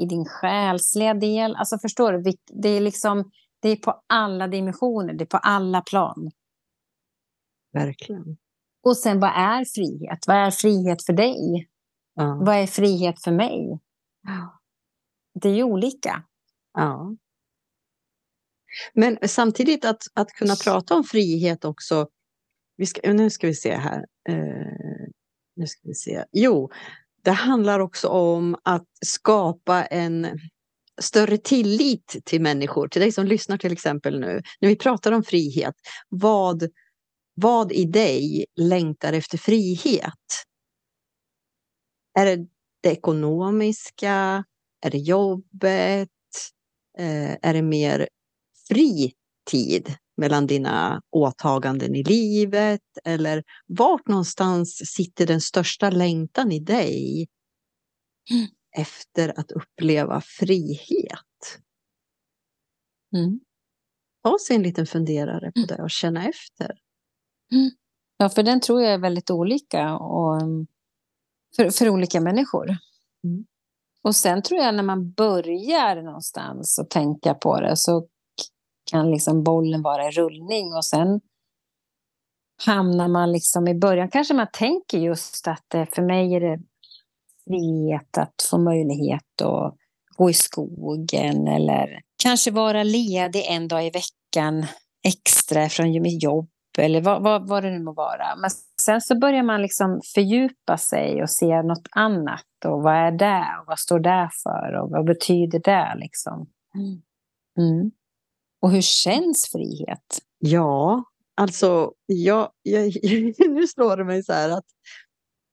[0.03, 1.57] i din själsliga del.
[1.57, 2.33] Alltså förstår du?
[2.63, 3.31] Det är, liksom,
[3.61, 6.31] det är på alla dimensioner, det är på alla plan.
[7.73, 8.37] Verkligen.
[8.83, 10.19] Och sen vad är frihet?
[10.27, 11.69] Vad är frihet för dig?
[12.15, 12.43] Ja.
[12.47, 13.81] Vad är frihet för mig?
[15.35, 16.23] Det är ju olika.
[16.73, 17.17] Ja.
[18.95, 22.07] Men samtidigt att, att kunna prata om frihet också.
[22.77, 24.05] Vi ska, nu ska vi se här.
[24.29, 25.07] Eh,
[25.57, 26.25] nu ska vi se.
[26.33, 26.71] Jo,
[27.23, 30.41] det handlar också om att skapa en
[31.01, 34.43] större tillit till människor, till dig som lyssnar till exempel nu.
[34.61, 35.75] När vi pratar om frihet,
[36.09, 36.69] vad,
[37.35, 40.45] vad i dig längtar efter frihet?
[42.19, 42.47] Är det
[42.81, 44.45] det ekonomiska?
[44.81, 46.09] Är det jobbet?
[46.99, 48.09] Eh, är det mer
[48.69, 49.13] fri
[49.51, 52.81] tid mellan dina åtaganden i livet?
[53.05, 57.29] Eller vart någonstans sitter den största längtan i dig
[58.31, 58.47] mm.
[58.77, 61.61] efter att uppleva frihet?
[63.17, 63.41] Mm.
[64.23, 65.67] Ta sig en liten funderare på mm.
[65.67, 66.71] det och känna efter.
[67.53, 67.71] Mm.
[68.17, 70.67] Ja, för den tror jag är väldigt olika och, mm,
[71.57, 72.67] för, för olika människor.
[73.25, 73.47] Mm.
[74.03, 78.09] Och sen tror jag när man börjar någonstans och tänka på det så
[78.91, 81.21] kan liksom bollen vara i rullning och sen
[82.67, 86.61] hamnar man liksom i början kanske man tänker just att för mig är det
[87.45, 89.75] frihet att få möjlighet att
[90.17, 94.67] gå i skogen eller kanske vara ledig en dag i veckan
[95.05, 98.37] extra från mitt jobb eller vad, vad, vad det nu må vara.
[98.37, 98.51] Men
[98.83, 102.65] sen så börjar man liksom fördjupa sig och se något annat.
[102.65, 103.45] Och vad är det?
[103.61, 104.81] Och vad står det för?
[104.81, 105.95] Och vad betyder det?
[105.97, 106.47] Liksom?
[107.59, 107.91] Mm.
[108.61, 110.19] Och hur känns frihet?
[110.39, 111.05] Ja,
[111.37, 112.93] alltså jag, jag,
[113.49, 114.65] nu slår det mig så här att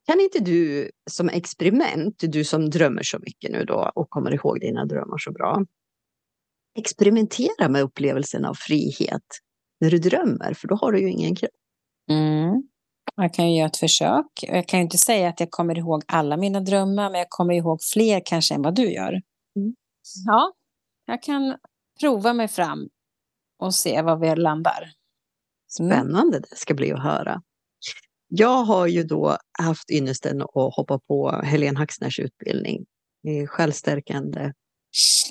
[0.05, 4.59] kan inte du som experiment, du som drömmer så mycket nu då och kommer ihåg
[4.59, 5.65] dina drömmar så bra,
[6.79, 9.23] experimentera med upplevelsen av frihet
[9.79, 11.51] när du drömmer, för då har du ju ingen kropp.
[12.09, 12.63] Mm.
[13.15, 14.25] Jag kan ju göra ett försök.
[14.41, 17.53] Jag kan ju inte säga att jag kommer ihåg alla mina drömmar, men jag kommer
[17.53, 19.11] ihåg fler kanske än vad du gör.
[19.55, 19.75] Mm.
[20.25, 20.53] Ja,
[21.05, 21.57] jag kan
[21.99, 22.89] prova mig fram
[23.59, 24.93] och se var vi landar.
[25.79, 25.91] Mm.
[25.91, 27.41] Spännande det ska bli att höra.
[28.27, 32.85] Jag har ju då haft ynnesten att hoppa på Helene Hacksners utbildning
[33.27, 34.53] i självstärkande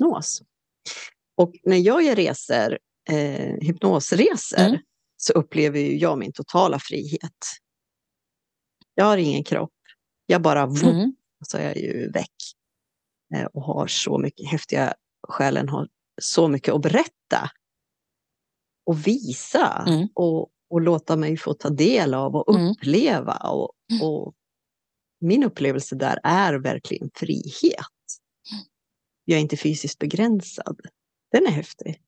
[0.02, 0.42] hypnos.
[1.36, 2.78] Och när jag gör resor,
[3.10, 4.80] eh, hypnosresor, mm.
[5.16, 7.38] så upplever jag min totala frihet.
[8.94, 9.74] Jag har ingen kropp,
[10.26, 11.14] jag bara mm.
[11.46, 12.36] så är jag ju väck.
[13.34, 14.94] Eh, och har så mycket häftiga,
[15.28, 15.88] själen har
[16.20, 17.50] så mycket att berätta.
[18.86, 20.08] Och visa mm.
[20.14, 22.70] och, och låta mig få ta del av och mm.
[22.70, 23.36] uppleva.
[23.36, 24.02] Och, mm.
[24.02, 24.34] och
[25.20, 27.86] min upplevelse där är verkligen frihet.
[29.24, 30.80] Jag är inte fysiskt begränsad.
[31.32, 32.02] Den är häftig.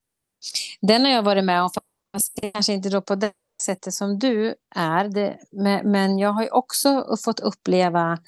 [0.80, 1.70] Den har jag varit med om,
[2.12, 5.08] fast kanske inte då på det sättet som du är.
[5.08, 5.38] Det,
[5.84, 8.18] men jag har ju också fått uppleva,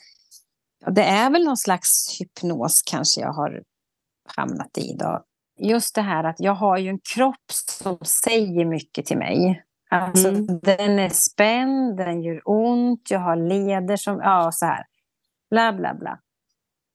[0.94, 3.62] det är väl någon slags hypnos kanske jag har
[4.36, 5.24] hamnat i då.
[5.58, 9.62] Just det här att jag har ju en kropp som säger mycket till mig.
[9.90, 10.60] Alltså, mm.
[10.62, 14.20] Den är spänd, den gör ont, jag har leder som...
[14.22, 14.84] Ja, så här.
[15.50, 16.18] Bla, bla, bla.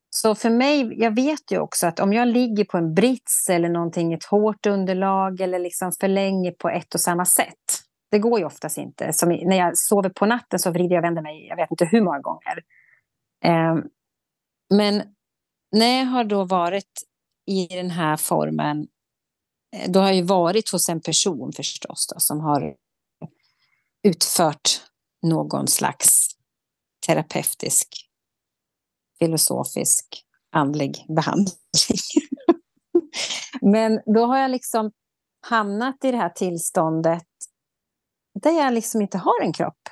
[0.10, 3.70] Så för mig, jag vet ju också att om jag ligger på en brits eller
[3.70, 7.56] någonting, ett hårt underlag eller liksom för länge på ett och samma sätt.
[8.12, 9.14] Det går ju oftast inte.
[9.14, 11.86] Som när jag sover på natten så vrider jag och vänder mig, jag vet inte
[11.86, 12.64] hur många gånger.
[13.44, 13.76] Eh,
[14.74, 15.04] men
[15.72, 16.92] när jag har då varit
[17.46, 18.88] i den här formen,
[19.76, 22.76] eh, då har jag varit hos en person förstås då, som har
[24.04, 24.82] utfört
[25.22, 26.28] någon slags
[27.08, 27.88] terapeutisk,
[29.20, 31.56] filosofisk, andlig behandling.
[33.62, 34.92] Men då har jag liksom
[35.48, 37.28] hamnat i det här tillståndet
[38.42, 39.90] där jag liksom inte har en kropp.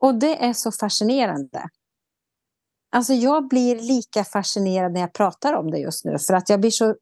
[0.00, 1.68] Och det är så fascinerande.
[2.92, 6.60] Alltså jag blir lika fascinerad när jag pratar om det just nu för att jag
[6.60, 6.94] blir så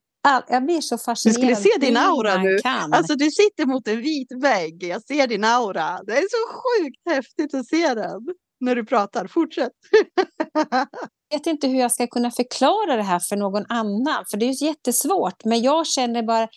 [0.49, 1.41] jag blir så fascinerad.
[1.41, 2.59] Du skulle se din aura nu.
[2.59, 2.93] Kan.
[2.93, 4.83] Alltså du sitter mot en vit vägg.
[4.83, 6.01] Jag ser din aura.
[6.07, 8.21] Det är så sjukt häftigt att se den
[8.61, 9.27] när du pratar.
[9.27, 9.73] Fortsätt.
[11.29, 14.25] jag vet inte hur jag ska kunna förklara det här för någon annan.
[14.31, 15.45] För det är jättesvårt.
[15.45, 16.49] Men jag känner bara,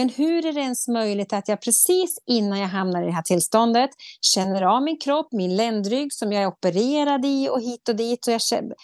[0.00, 3.22] men hur är det ens möjligt att jag precis innan jag hamnar i det här
[3.22, 7.96] tillståndet känner av min kropp, min ländrygg som jag är opererad i och hit och
[7.96, 8.26] dit.
[8.26, 8.74] Och, jag känner,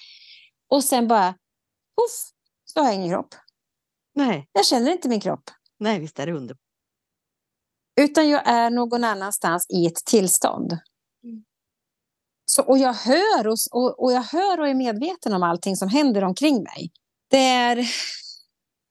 [0.70, 1.34] och sen bara,
[1.96, 2.30] poff,
[2.64, 3.34] så har jag ingen kropp.
[4.14, 4.48] Nej.
[4.52, 5.50] Jag känner inte min kropp.
[5.78, 6.56] Nej, visst är det under.
[8.00, 10.72] Utan jag är någon annanstans i ett tillstånd.
[11.24, 11.44] Mm.
[12.44, 15.88] Så, och, jag hör och, och, och jag hör och är medveten om allting som
[15.88, 16.90] händer omkring mig.
[17.30, 17.86] Det är...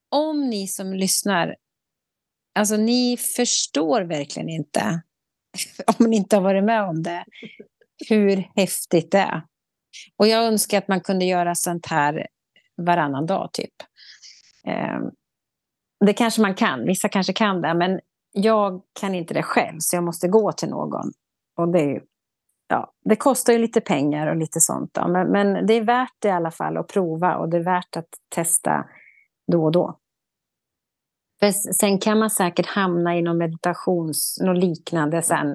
[0.10, 1.56] Om ni som lyssnar,
[2.56, 5.02] alltså ni förstår verkligen inte,
[6.00, 7.26] om ni inte har varit med om det,
[8.10, 9.41] hur häftigt det är.
[10.18, 12.28] Och jag önskar att man kunde göra sånt här
[12.78, 13.74] varannan dag typ.
[14.68, 15.00] Eh,
[16.06, 18.00] det kanske man kan, vissa kanske kan det, men
[18.32, 21.12] jag kan inte det själv så jag måste gå till någon.
[21.58, 22.02] Och det,
[22.68, 24.94] ja, det kostar ju lite pengar och lite sånt.
[24.94, 25.08] Då.
[25.08, 27.98] Men, men det är värt det i alla fall att prova och det är värt
[27.98, 28.86] att testa
[29.52, 30.00] då och då.
[31.45, 35.51] För sen kan man säkert hamna i någon meditations, något liknande sen.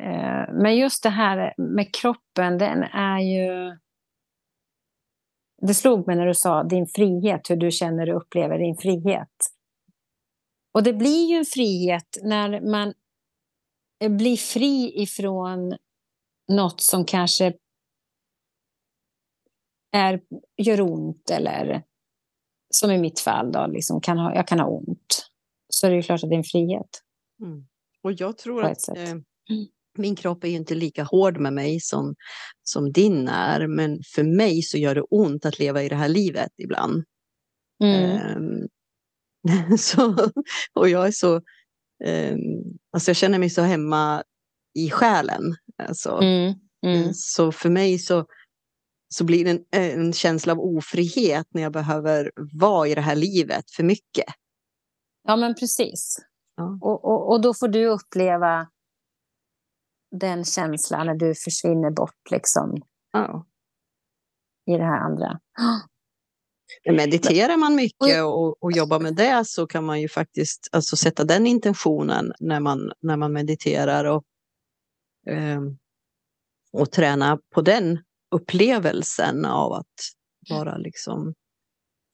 [0.00, 3.78] Eh, men just det här med kroppen, den är ju
[5.62, 9.36] det slog mig när du sa din frihet, hur du känner och upplever din frihet.
[10.74, 12.94] Och det blir ju en frihet när man
[14.18, 15.76] blir fri ifrån
[16.48, 17.52] något som kanske
[19.92, 20.20] är,
[20.56, 21.89] gör ont eller
[22.70, 25.26] som i mitt fall, då, liksom kan ha, jag kan ha ont.
[25.68, 27.02] Så är det klart att det är en frihet.
[27.42, 27.64] Mm.
[28.02, 29.14] Och jag tror att eh,
[29.98, 32.14] min kropp är ju inte lika hård med mig som,
[32.62, 36.08] som din är, men för mig så gör det ont att leva i det här
[36.08, 37.04] livet ibland.
[37.82, 38.36] Mm.
[38.36, 38.68] Um,
[39.78, 40.16] så,
[40.72, 41.34] och jag är så,
[42.04, 44.22] um, alltså jag känner mig så hemma
[44.78, 45.54] i själen.
[45.82, 46.10] Alltså.
[46.10, 46.54] Mm.
[46.86, 47.14] Mm.
[47.14, 48.26] Så för mig så,
[49.14, 53.16] så blir det en, en känsla av ofrihet när jag behöver vara i det här
[53.16, 54.34] livet för mycket.
[55.22, 56.18] Ja men precis.
[56.56, 56.78] Ja.
[56.80, 58.68] Och, och, och då får du uppleva
[60.10, 62.82] den känslan när du försvinner bort liksom.
[63.12, 63.46] Ja.
[64.66, 65.40] I det här andra.
[66.90, 71.24] Mediterar man mycket och, och jobbar med det så kan man ju faktiskt alltså, sätta
[71.24, 74.24] den intentionen när man, när man mediterar och,
[75.32, 75.60] eh,
[76.72, 77.98] och träna på den
[78.30, 79.94] upplevelsen av att
[80.50, 81.34] vara liksom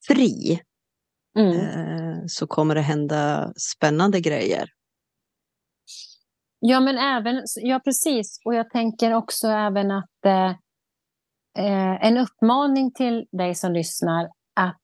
[0.09, 0.61] fri.
[1.39, 1.57] Mm.
[1.57, 4.69] Eh, så kommer det hända spännande grejer.
[6.59, 8.41] Ja, men även, ja precis.
[8.45, 10.51] Och jag tänker också även att eh,
[11.59, 14.25] eh, en uppmaning till dig som lyssnar
[14.57, 14.83] att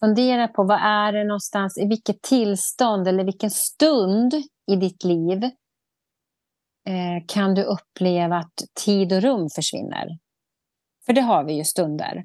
[0.00, 4.34] fundera på vad är det någonstans, i vilket tillstånd eller vilken stund
[4.72, 5.44] i ditt liv
[6.88, 10.06] eh, kan du uppleva att tid och rum försvinner?
[11.06, 12.24] För det har vi ju stunder.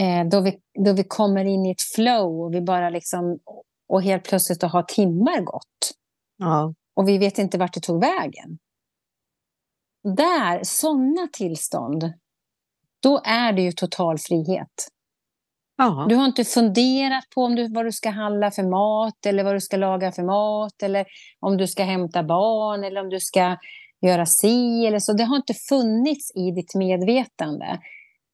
[0.00, 3.38] Eh, då, vi, då vi kommer in i ett flow och vi bara liksom
[3.88, 5.92] och helt plötsligt har timmar gått.
[6.36, 6.74] Ja.
[6.96, 8.58] Och vi vet inte vart det tog vägen.
[10.16, 12.12] Där, sådana tillstånd,
[13.02, 14.88] då är det ju total frihet.
[15.82, 16.06] Aha.
[16.08, 19.54] Du har inte funderat på om du, vad du ska handla för mat eller vad
[19.54, 21.06] du ska laga för mat eller
[21.40, 23.56] om du ska hämta barn eller om du ska
[24.00, 25.12] göra si eller så.
[25.12, 27.80] Det har inte funnits i ditt medvetande.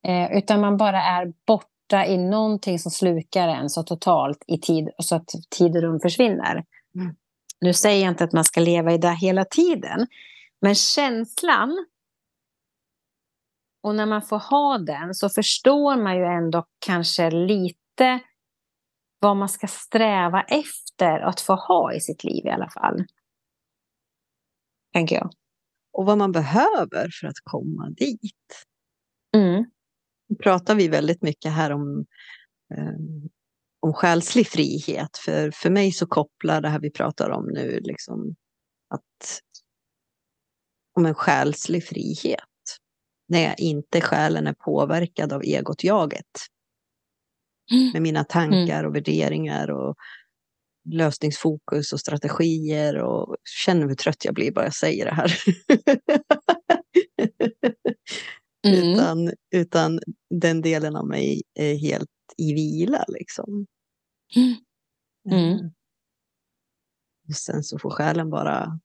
[0.07, 4.90] Eh, utan man bara är borta i någonting som slukar en så totalt i tid
[4.98, 6.64] så att tid och rum försvinner.
[6.94, 7.16] Mm.
[7.61, 10.07] Nu säger jag inte att man ska leva i det hela tiden.
[10.61, 11.87] Men känslan
[13.83, 18.20] och när man får ha den så förstår man ju ändå kanske lite
[19.18, 23.05] vad man ska sträva efter att få ha i sitt liv i alla fall.
[24.92, 25.31] Tänker jag.
[25.94, 28.66] Och vad man behöver för att komma dit.
[29.37, 29.64] Mm.
[30.28, 32.07] Nu pratar vi väldigt mycket här om,
[32.74, 32.94] eh,
[33.80, 35.16] om själslig frihet.
[35.24, 38.35] För, för mig så kopplar det här vi pratar om nu liksom
[38.94, 39.40] att
[40.96, 42.40] om en själslig frihet
[43.28, 46.26] när inte själen är påverkad av egot-jaget.
[47.72, 47.92] Mm.
[47.92, 49.96] Med mina tankar och värderingar och
[50.85, 55.33] lösningsfokus och strategier och känner hur trött jag blir bara jag säger det här.
[58.66, 58.92] mm.
[58.92, 63.66] utan, utan den delen av mig är helt i vila liksom.
[65.27, 65.53] Mm.
[65.53, 65.70] mm.
[67.29, 68.81] Och sen så får själen bara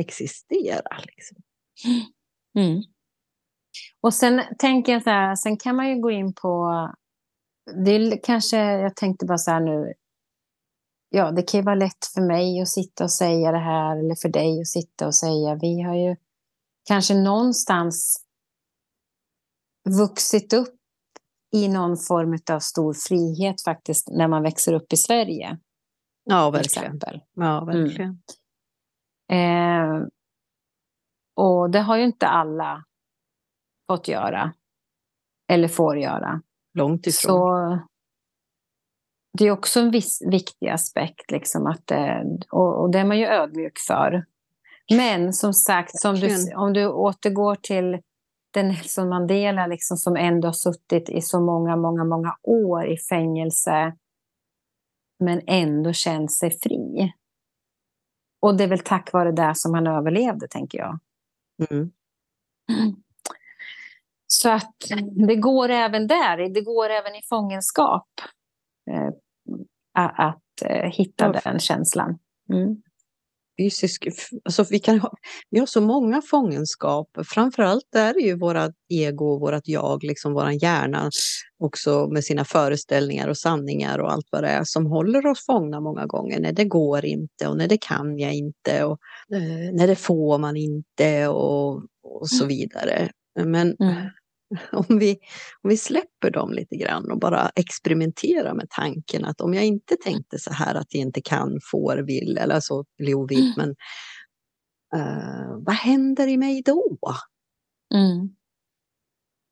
[0.00, 0.98] existera.
[1.06, 1.36] Liksom.
[2.58, 2.82] Mm.
[4.00, 6.70] Och sen tänker jag så här, sen kan man ju gå in på,
[7.84, 9.92] det är kanske, jag tänkte bara så här nu,
[11.14, 14.14] ja det kan ju vara lätt för mig att sitta och säga det här, eller
[14.14, 16.16] för dig att sitta och säga, vi har ju
[16.88, 18.24] kanske någonstans
[19.88, 20.74] vuxit upp
[21.52, 25.58] i någon form av stor frihet faktiskt när man växer upp i Sverige.
[26.24, 27.00] Ja, verkligen.
[27.34, 28.22] Ja, verkligen.
[29.32, 30.02] Mm.
[30.02, 30.06] Eh,
[31.36, 32.84] och det har ju inte alla
[33.90, 34.52] fått göra.
[35.48, 36.42] Eller får göra.
[36.74, 37.30] Långt ifrån.
[37.30, 37.93] Så
[39.38, 43.18] det är också en viss, viktig aspekt, liksom att, eh, och, och det är man
[43.18, 44.24] ju ödmjuk för.
[44.94, 48.00] Men som sagt, som du, om du återgår till
[48.50, 52.98] den Nelson Mandela liksom, som ändå har suttit i så många, många, många år i
[52.98, 53.96] fängelse
[55.18, 57.12] men ändå känt sig fri.
[58.40, 60.98] Och det är väl tack vare det som han överlevde, tänker jag.
[61.70, 61.90] Mm.
[64.26, 64.74] Så att
[65.28, 68.08] det går även där, det går även i fångenskap
[68.90, 69.10] eh,
[69.94, 71.40] att, eh, hitta ja.
[71.44, 72.18] den känslan.
[72.52, 72.76] Mm.
[73.58, 74.08] Fysisk,
[74.44, 75.14] alltså vi, kan ha,
[75.50, 80.50] vi har så många fångenskap, framförallt är det ju våra ego, vårt jag, liksom vår
[80.50, 81.10] hjärna
[81.58, 85.80] också med sina föreställningar och sanningar och allt vad det är som håller oss fångna
[85.80, 86.40] många gånger.
[86.40, 88.98] Nej, det går inte och nej, det kan jag inte och
[89.34, 92.48] eh, nej, det får man inte och, och så mm.
[92.48, 93.10] vidare.
[93.44, 93.94] Men mm.
[94.72, 95.18] om vi,
[95.62, 99.96] om vi släpper dem lite grann och bara experimenterar med tanken att om jag inte
[99.96, 103.54] tänkte så här att jag inte kan, får, vill eller så, eller vill, mm.
[103.56, 103.68] men
[105.00, 106.98] uh, vad händer i mig då?
[107.94, 108.28] Mm.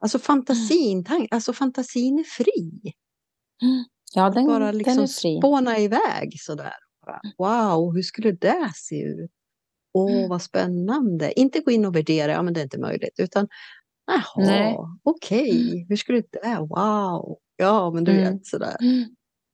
[0.01, 2.93] Alltså fantasin, tank, alltså fantasin är fri.
[3.63, 3.85] Mm.
[4.15, 5.39] Ja, den, bara liksom den är fri.
[5.39, 6.75] spåna iväg sådär.
[7.07, 7.35] Mm.
[7.39, 9.31] Wow, hur skulle det se ut?
[9.95, 10.29] Åh, mm.
[10.29, 11.41] vad spännande.
[11.41, 13.21] Inte gå in och värdera, ja men det är inte möjligt.
[13.21, 13.49] Utan
[14.13, 15.73] Jaha, okej, okay.
[15.73, 15.87] Mm.
[15.89, 16.61] hur skulle det vara?
[16.61, 18.33] Wow, ja men du mm.
[18.33, 18.77] vet sådär.
[18.83, 19.03] Mm.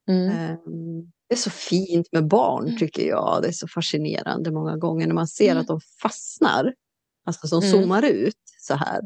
[0.08, 2.78] Um, det är så fint med barn mm.
[2.78, 3.42] tycker jag.
[3.42, 5.60] Det är så fascinerande många gånger när man ser mm.
[5.60, 6.74] att de fastnar.
[7.24, 9.00] Alltså som zoomar ut så här.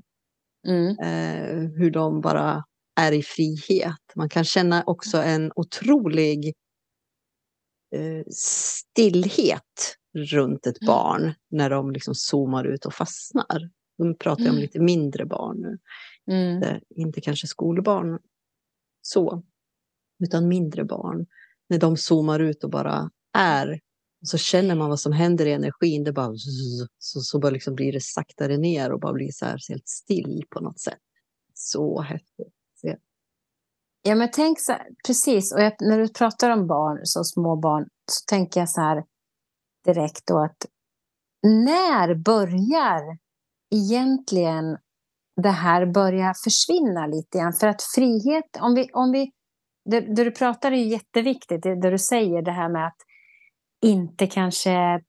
[0.68, 2.64] Uh, hur de bara
[3.00, 4.00] är i frihet.
[4.16, 6.54] Man kan känna också en otrolig
[7.94, 13.70] eh, stillhet runt ett barn när de liksom zoomar ut och fastnar.
[13.98, 14.62] Nu pratar jag om mm.
[14.62, 15.78] lite mindre barn nu.
[16.34, 16.54] Mm.
[16.54, 18.18] Inte, inte kanske skolbarn
[19.02, 19.42] så,
[20.24, 21.26] utan mindre barn.
[21.68, 23.80] När de zoomar ut och bara är
[24.22, 26.04] så känner man vad som händer i energin.
[26.04, 26.32] Det bara
[26.98, 30.42] så, så bara liksom blir det saktare ner och bara blir så här helt still
[30.50, 30.98] på något sätt.
[31.54, 32.54] Så häftigt.
[32.80, 32.96] Så.
[34.02, 35.54] Ja, men tänk så här, precis.
[35.54, 39.04] Och jag, när du pratar om barn, så små barn, så tänker jag så här
[39.84, 40.66] direkt då att
[41.42, 43.18] när börjar
[43.72, 44.78] egentligen
[45.42, 47.52] det här börja försvinna lite grann?
[47.52, 49.30] För att frihet, om vi, om vi
[49.84, 52.96] det, det du pratar är jätteviktigt, det, det du säger, det här med att
[53.82, 55.00] inte kanske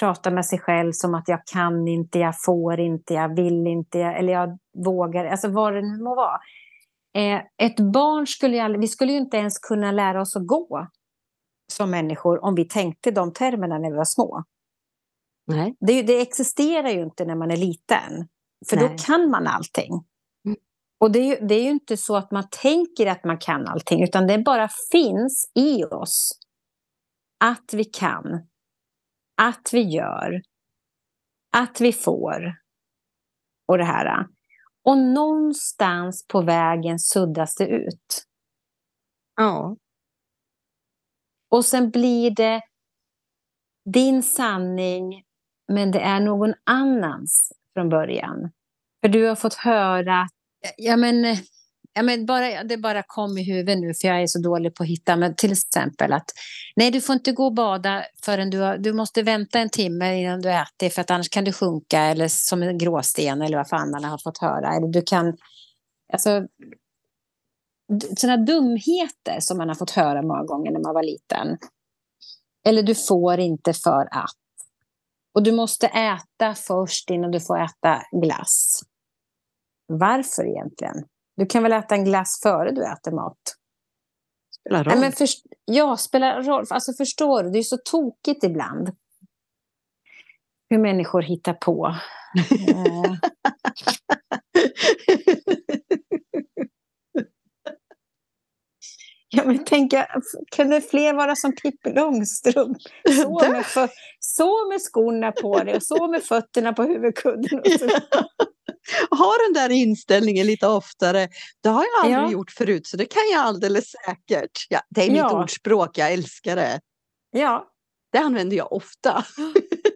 [0.00, 4.00] prata med sig själv som att jag kan inte, jag får inte, jag vill inte,
[4.00, 6.38] eller jag vågar, alltså vad det nu må vara.
[7.14, 10.86] Eh, ett barn skulle ju, vi skulle ju inte ens kunna lära oss att gå
[11.72, 14.42] som människor om vi tänkte de termerna när vi var små.
[15.52, 15.76] Nej.
[15.80, 18.28] Det, det existerar ju inte när man är liten,
[18.68, 18.88] för Nej.
[18.88, 19.92] då kan man allting.
[20.46, 20.58] Mm.
[21.00, 23.66] Och det är, ju, det är ju inte så att man tänker att man kan
[23.66, 26.38] allting, utan det bara finns i oss
[27.44, 28.48] att vi kan,
[29.42, 30.42] att vi gör,
[31.56, 32.54] att vi får
[33.68, 34.26] och det här.
[34.84, 38.24] Och någonstans på vägen suddas det ut.
[39.36, 39.76] Ja.
[41.50, 42.60] Och sen blir det
[43.84, 45.24] din sanning,
[45.72, 48.50] men det är någon annans från början.
[49.00, 50.28] För du har fått höra,
[50.76, 51.36] ja men
[51.94, 54.82] ja, men bara, det bara kom i huvudet nu för jag är så dålig på
[54.82, 55.16] att hitta.
[55.16, 56.30] Men till exempel att
[56.76, 60.20] nej, du får inte gå och bada förrän du har, du måste vänta en timme
[60.20, 63.68] innan du äter för att annars kan du sjunka eller som en gråsten eller vad
[63.68, 64.74] fan man har fått höra.
[64.76, 65.36] Eller du kan,
[66.12, 66.46] alltså
[68.16, 71.58] sådana dumheter som man har fått höra många gånger när man var liten.
[72.66, 74.41] Eller du får inte för att.
[75.34, 78.80] Och du måste äta först innan du får äta glass.
[79.86, 80.94] Varför egentligen?
[81.36, 83.38] Du kan väl äta en glass före du äter mat?
[84.60, 84.94] Spelar roll.
[84.94, 85.28] Nej, men för,
[85.64, 86.66] ja, spelar roll.
[86.70, 88.90] Alltså förstår du, det är så tokigt ibland.
[90.68, 91.94] Hur människor hittar på.
[99.36, 99.38] Eh.
[99.38, 99.94] Ja, men tänk,
[100.56, 102.76] kunde fler vara som Pippi Långstrump?
[103.16, 103.64] Så med,
[104.20, 107.60] så med skorna på dig och så med fötterna på huvudkudden.
[107.60, 107.86] Och så.
[109.16, 111.28] ha den där inställningen lite oftare.
[111.62, 112.32] Det har jag aldrig ja.
[112.32, 114.66] gjort förut så det kan jag alldeles säkert.
[114.68, 115.42] Ja, det är mitt ja.
[115.42, 116.80] ordspråk, jag älskar det.
[117.30, 117.68] Ja.
[118.12, 119.24] Det använder jag ofta.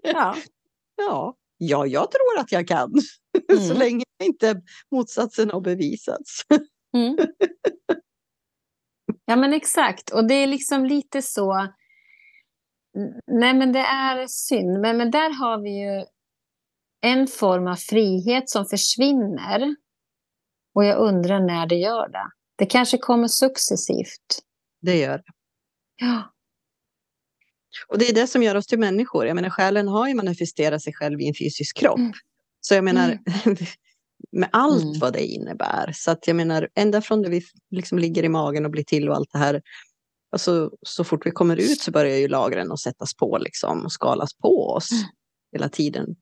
[0.03, 0.37] Ja.
[0.97, 1.37] ja.
[1.59, 2.93] ja, jag tror att jag kan.
[3.51, 3.68] Mm.
[3.68, 4.61] så länge inte
[4.91, 6.43] motsatsen har bevisats.
[6.95, 7.16] Mm.
[9.29, 11.68] Ja men exakt, och det är liksom lite så.
[13.27, 16.05] Nej men det är synd, men, men där har vi ju
[17.01, 19.77] en form av frihet som försvinner.
[20.74, 22.31] Och jag undrar när det gör det.
[22.57, 24.43] Det kanske kommer successivt.
[24.81, 25.33] Det gör det.
[25.97, 26.33] Ja.
[27.89, 29.27] Och det är det som gör oss till människor.
[29.27, 31.99] Jag menar, själen har ju manifesterat sig själv i en fysisk kropp.
[31.99, 32.12] Mm.
[32.61, 33.22] Så jag menar, mm.
[34.32, 34.98] med allt mm.
[34.98, 35.92] vad det innebär.
[35.94, 39.08] Så att jag menar, ända från det vi liksom ligger i magen och blir till
[39.08, 39.62] och allt det här.
[40.32, 43.92] Alltså, så fort vi kommer ut så börjar ju lagren att sättas på liksom, och
[43.92, 45.04] skalas på oss mm.
[45.52, 46.16] hela tiden.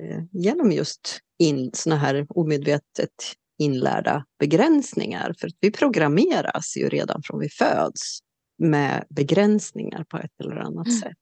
[0.00, 3.14] Eh, genom just in, såna här omedvetet
[3.58, 5.34] inlärda begränsningar.
[5.38, 8.18] För vi programmeras ju redan från vi föds
[8.58, 10.98] med begränsningar på ett eller annat mm.
[10.98, 11.16] sätt.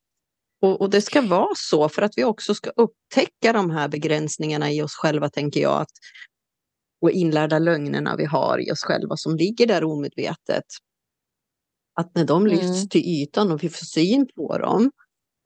[0.66, 4.72] Och, och, det ska vara så för att vi också ska upptäcka de här begränsningarna
[4.72, 5.80] i oss själva, tänker jag.
[5.80, 5.90] Att,
[7.00, 10.64] och inlärda lögnerna vi har i oss själva som ligger där omedvetet.
[12.00, 12.88] Att när de lyfts mm.
[12.88, 14.90] till ytan och vi får syn på dem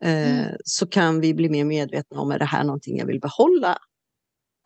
[0.04, 0.56] eh, mm.
[0.64, 3.78] så kan vi bli mer medvetna om, är det här någonting jag vill behålla?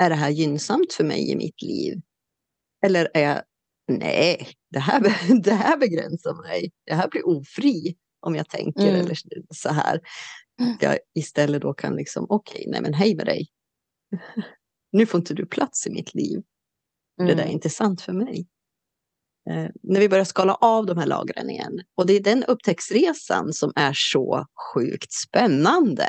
[0.02, 2.00] Är det här gynnsamt för mig i mitt liv?
[2.86, 3.42] Eller är
[3.88, 5.00] nej, det här,
[5.42, 6.70] det här begränsar mig.
[6.86, 9.00] Det här blir ofri om jag tänker mm.
[9.00, 9.16] eller
[9.54, 10.00] så här.
[10.80, 13.48] Jag istället då kan liksom, okej, okay, nej men hej med dig.
[14.92, 16.42] nu får inte du plats i mitt liv.
[17.20, 17.28] Mm.
[17.28, 17.54] Det där är mm.
[17.54, 18.48] inte sant för mig.
[19.50, 21.80] Eh, när vi börjar skala av de här lagren igen.
[21.94, 26.08] Och det är den upptäcktsresan som är så sjukt spännande.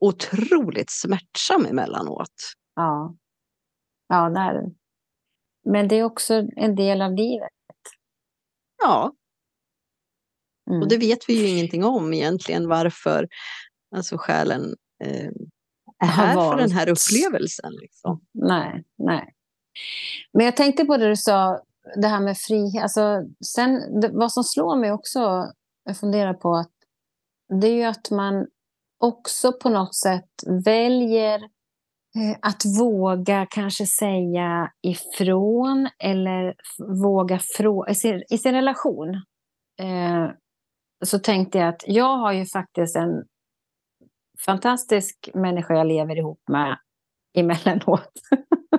[0.00, 2.34] Otroligt smärtsam emellanåt.
[2.74, 3.16] Ja,
[4.08, 4.74] ja det är det.
[5.70, 7.50] Men det är också en del av livet.
[8.82, 9.14] Ja,
[10.70, 10.82] Mm.
[10.82, 13.28] Och det vet vi ju ingenting om egentligen varför
[13.96, 15.30] alltså själen eh,
[15.98, 17.72] är här för den här upplevelsen.
[17.72, 18.20] Liksom.
[18.32, 19.34] Nej, nej.
[20.32, 21.60] Men jag tänkte på det du sa,
[21.96, 22.82] det här med frihet.
[22.82, 23.22] Alltså,
[23.54, 25.52] sen, det, vad som slår mig också,
[25.84, 26.72] jag funderar på att
[27.60, 28.46] det är ju att man
[28.98, 30.30] också på något sätt
[30.64, 31.38] väljer
[32.16, 36.54] eh, att våga kanske säga ifrån eller
[37.02, 39.14] våga fråga i sin, i sin relation.
[39.80, 40.30] Eh,
[41.04, 43.24] så tänkte jag att jag har ju faktiskt en
[44.44, 46.78] fantastisk människa jag lever ihop med
[47.34, 48.12] emellanåt.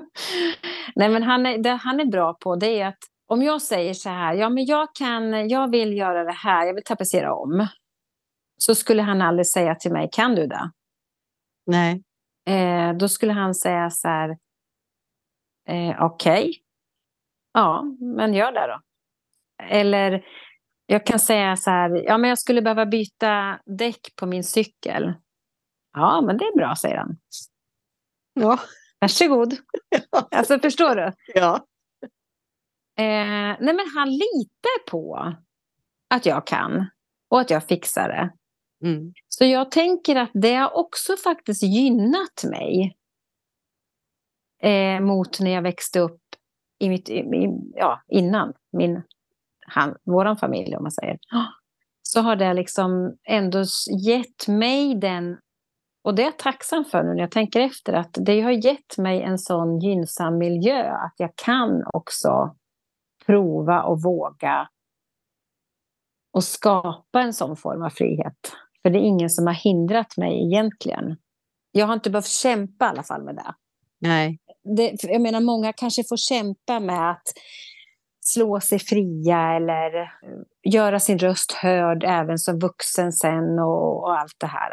[0.96, 3.94] Nej, men han är, det han är bra på det är att om jag säger
[3.94, 7.68] så här, ja men jag kan, jag vill göra det här, jag vill tapetsera om.
[8.58, 10.72] Så skulle han aldrig säga till mig, kan du det?
[11.66, 12.04] Nej.
[12.48, 14.30] Eh, då skulle han säga så här,
[15.68, 16.54] eh, okej, okay.
[17.54, 17.84] ja
[18.18, 18.80] men gör det då.
[19.64, 20.26] Eller
[20.86, 25.14] jag kan säga så här, ja men jag skulle behöva byta däck på min cykel.
[25.94, 27.18] Ja, men det är bra, säger han.
[28.34, 28.60] Ja.
[29.00, 29.58] Varsågod.
[30.12, 30.28] Ja.
[30.32, 31.12] Alltså, förstår du?
[31.34, 31.68] Ja.
[32.98, 35.34] Eh, nej, men han litar på
[36.10, 36.90] att jag kan
[37.30, 38.34] och att jag fixar det.
[38.88, 39.14] Mm.
[39.28, 42.98] Så jag tänker att det har också faktiskt gynnat mig
[44.62, 46.22] eh, mot när jag växte upp
[46.80, 47.24] i mitt, i,
[47.74, 49.02] ja, innan min,
[49.66, 51.18] han, våran familj, om man säger.
[52.02, 53.64] Så har det liksom ändå
[54.06, 55.38] gett mig den
[56.06, 58.98] och det är jag tacksam för nu när jag tänker efter, att det har gett
[58.98, 62.56] mig en sån gynnsam miljö, att jag kan också
[63.26, 64.70] prova och våga
[66.34, 68.54] och skapa en sån form av frihet.
[68.82, 71.18] För det är ingen som har hindrat mig egentligen.
[71.72, 73.54] Jag har inte behövt kämpa i alla fall med det.
[74.00, 74.40] Nej.
[74.78, 77.28] Det, jag menar, många kanske får kämpa med att
[78.28, 80.12] slå sig fria eller
[80.64, 84.72] göra sin röst hörd även som vuxen sen och, och allt det här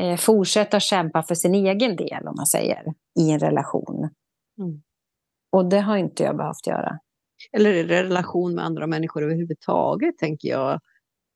[0.00, 2.84] eh, fortsätta kämpa för sin egen del, om man säger,
[3.20, 4.10] i en relation.
[4.58, 4.82] Mm.
[5.52, 6.98] Och det har inte jag behövt göra.
[7.52, 10.80] Eller i relation med andra människor överhuvudtaget, tänker jag.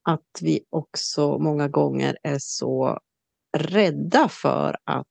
[0.09, 2.99] Att vi också många gånger är så
[3.59, 5.07] rädda för att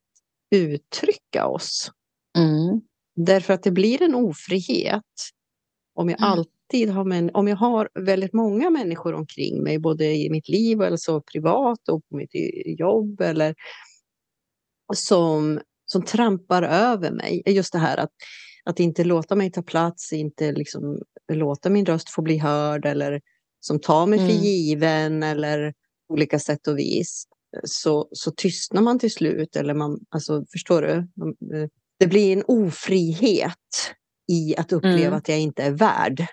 [0.56, 1.92] uttrycka oss.
[2.38, 2.82] Mm.
[3.16, 5.04] Därför att det blir en ofrihet
[5.98, 6.32] om jag mm.
[6.32, 10.50] alltid alltid ha män, om jag har väldigt många människor omkring mig, både i mitt
[10.50, 12.32] liv eller så privat och på mitt
[12.80, 13.56] jobb eller
[14.94, 17.44] som, som trampar över mig.
[17.46, 18.12] Just det här att,
[18.66, 23.22] att inte låta mig ta plats, inte liksom låta min röst få bli hörd eller
[23.60, 24.44] som tar mig för mm.
[24.44, 25.74] given eller
[26.10, 27.28] olika sätt och vis.
[27.64, 29.56] Så, så tystnar man till slut.
[29.56, 31.08] Eller man, alltså, förstår du?
[32.00, 33.54] Det blir en ofrihet
[34.28, 35.14] i att uppleva mm.
[35.14, 36.26] att jag inte är värd.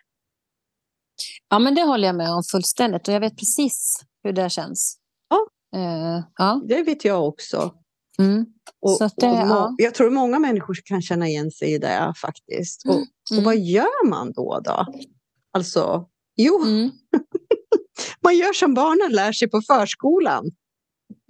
[1.48, 4.98] Ja, men det håller jag med om fullständigt och jag vet precis hur det känns.
[5.28, 5.46] Ja,
[5.78, 6.62] uh, ja.
[6.68, 7.74] det vet jag också.
[8.18, 8.46] Mm.
[8.80, 9.74] Och, det, och ja.
[9.78, 12.84] Jag tror många människor kan känna igen sig i det faktiskt.
[12.84, 12.96] Mm.
[12.96, 13.44] Och, och mm.
[13.44, 14.60] vad gör man då?
[14.64, 14.86] då?
[15.52, 16.90] Alltså, jo, mm.
[18.22, 20.50] man gör som barnen lär sig på förskolan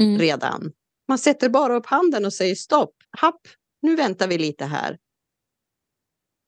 [0.02, 0.18] mm.
[0.18, 0.72] redan.
[1.08, 3.40] Man sätter bara upp handen och säger stopp, happ,
[3.82, 4.98] nu väntar vi lite här.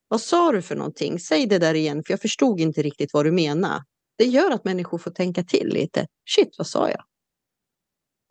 [0.08, 1.20] Vad sa du för någonting?
[1.20, 3.82] Säg det där igen, för jag förstod inte riktigt vad du menar.
[4.18, 6.06] Det gör att människor får tänka till lite.
[6.36, 7.04] Shit, vad sa jag?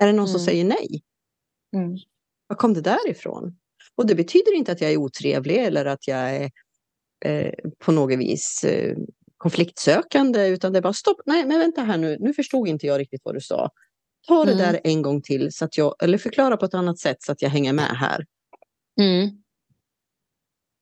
[0.01, 0.31] Är det någon mm.
[0.31, 1.03] som säger nej?
[1.75, 1.97] Mm.
[2.47, 3.57] Var kom det där ifrån?
[3.95, 6.51] Och det betyder inte att jag är otrevlig eller att jag är
[7.25, 8.97] eh, på något vis eh,
[9.37, 12.99] konfliktsökande, utan det är bara stopp, nej men vänta här nu, nu förstod inte jag
[12.99, 13.69] riktigt vad du sa.
[14.27, 14.63] Ta det mm.
[14.63, 17.41] där en gång till, så att jag, eller förklara på ett annat sätt så att
[17.41, 18.25] jag hänger med här.
[19.01, 19.29] Mm.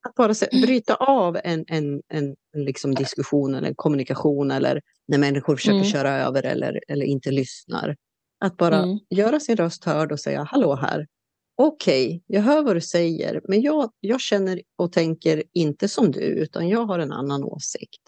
[0.04, 5.56] Att bara bryta av en, en, en, en liksom diskussion eller kommunikation eller när människor
[5.56, 5.91] försöker mm.
[5.91, 7.95] köra över eller, eller inte lyssnar.
[8.39, 8.99] Att bara mm.
[9.10, 11.08] göra sin röst hörd och säga hallå här.
[11.56, 16.12] Okej, okay, jag hör vad du säger, men jag, jag känner och tänker inte som
[16.12, 18.01] du, utan jag har en annan åsikt.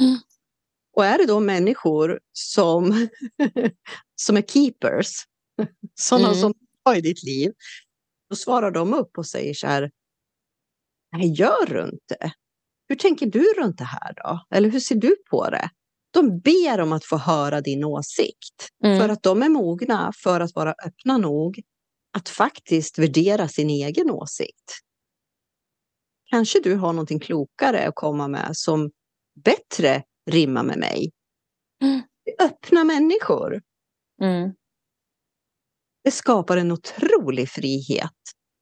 [0.00, 0.18] Mm.
[0.96, 3.08] Och är det då människor som,
[4.14, 5.06] som är keepers,
[5.94, 6.40] sådana mm.
[6.40, 7.52] som har i ditt liv,
[8.30, 9.90] då svarar de upp och säger så här,
[11.12, 12.32] Nej, gör du inte?
[12.88, 14.56] Hur tänker du runt det här då?
[14.56, 15.70] Eller hur ser du på det?
[16.10, 19.00] De ber om att få höra din åsikt mm.
[19.00, 21.62] för att de är mogna för att vara öppna nog
[22.18, 24.72] att faktiskt värdera sin egen åsikt.
[26.30, 28.90] Kanske du har någonting klokare att komma med som
[29.44, 31.10] bättre rimmar med mig.
[31.82, 32.02] Mm.
[32.40, 33.62] Öppna människor.
[34.22, 34.52] Mm.
[36.04, 38.16] Det skapar en otrolig frihet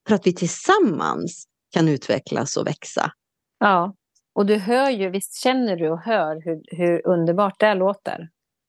[0.08, 3.12] för att vi tillsammans kan utvecklas och växa.
[3.58, 3.94] Ja,
[4.34, 8.28] och du hör ju, visst känner du och hör hur, hur underbart det låter?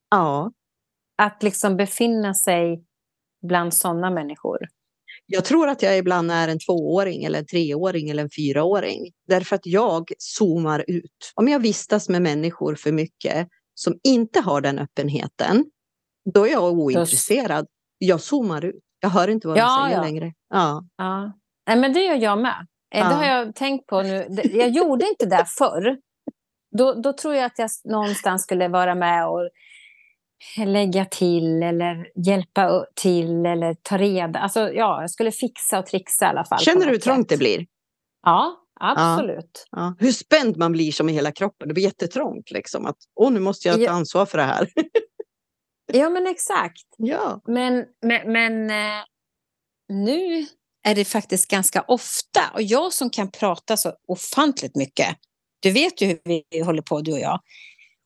[0.10, 0.52] Ja.
[1.18, 2.84] Att liksom befinna sig
[3.48, 4.58] bland sådana människor.
[5.26, 9.12] Jag tror att jag ibland är en tvååring eller en treåring eller en fyraåring.
[9.28, 11.32] Därför att jag zoomar ut.
[11.36, 15.66] Om jag vistas med människor för mycket som inte har den öppenheten,
[16.34, 17.68] Då är jag ointresserad.
[17.98, 18.84] Jag zoomar ut.
[19.00, 20.04] Jag hör inte vad ja, de säger ja.
[20.04, 20.34] längre.
[20.50, 20.84] Ja.
[20.98, 21.34] ja.
[21.68, 22.68] Nej, men det gör jag med.
[22.96, 23.10] Eh.
[23.10, 24.28] Det har jag tänkt på nu.
[24.44, 25.98] Jag gjorde inte det förr.
[26.78, 29.50] Då, då tror jag att jag någonstans skulle vara med och
[30.66, 34.40] lägga till eller hjälpa till eller ta reda.
[34.40, 36.60] Alltså, ja, jag skulle fixa och trixa i alla fall.
[36.60, 37.66] Känner du hur trångt det blir?
[38.24, 39.68] Ja, absolut.
[39.72, 39.96] Ja, ja.
[40.00, 41.68] Hur spänd man blir som i hela kroppen.
[41.68, 42.52] Det blir jättetrångt.
[42.52, 42.86] Liksom.
[42.86, 44.70] Att, Åh, nu måste jag ta ansvar för det här.
[45.94, 46.88] ja, men exakt.
[46.98, 47.42] Ja.
[47.48, 49.04] Men, men, men eh,
[49.90, 50.46] nu
[50.88, 52.42] är det faktiskt ganska ofta.
[52.54, 55.18] Och jag som kan prata så ofantligt mycket.
[55.60, 57.40] Du vet ju hur vi håller på, du och jag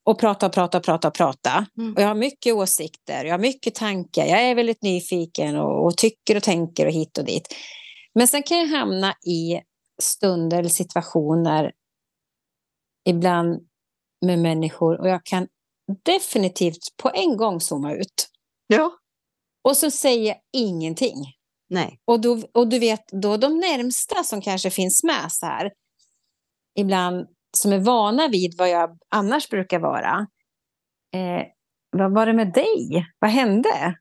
[0.04, 1.66] och prata, prata, prata, prata.
[1.78, 1.94] Mm.
[1.94, 5.98] Och jag har mycket åsikter, jag har mycket tankar, jag är väldigt nyfiken och, och,
[5.98, 7.56] tycker och tänker och hit och dit.
[8.16, 9.62] Men sen kan jag hamna i
[10.02, 11.72] stunder eller situationer
[13.10, 13.68] ibland
[14.26, 15.48] med människor och jag kan
[16.06, 18.30] definitivt på en gång zooma ut.
[18.68, 18.92] Ja.
[19.64, 21.26] Och så säger jag ingenting.
[21.72, 22.00] Nej.
[22.06, 25.72] Och, då, och du vet, då de närmsta som kanske finns med så här,
[26.76, 30.28] ibland som är vana vid vad jag annars brukar vara.
[31.14, 31.48] Eh,
[31.92, 33.06] vad var det med dig?
[33.20, 33.96] Vad hände?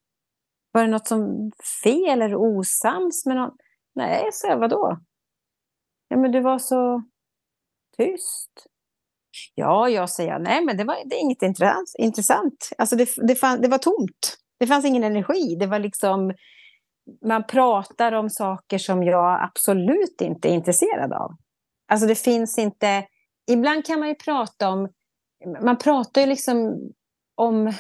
[0.73, 1.51] Var det något som
[1.85, 3.57] fel eller osams med någon?
[3.95, 4.99] Nej, så jag, vadå?
[6.09, 7.03] Ja, men du var så
[7.97, 8.67] tyst.
[9.55, 11.43] Ja, jag säger nej, men det, var, det är inget
[11.99, 12.69] intressant.
[12.79, 14.39] Alltså det, det, fann, det var tomt.
[14.59, 15.57] Det fanns ingen energi.
[15.61, 16.33] Det var liksom,
[17.25, 21.37] man pratar om saker som jag absolut inte är intresserad av.
[21.93, 23.05] Alltså det finns inte
[23.51, 24.89] ibland kan man ju prata om,
[25.63, 26.77] man pratar ju liksom
[27.37, 27.73] om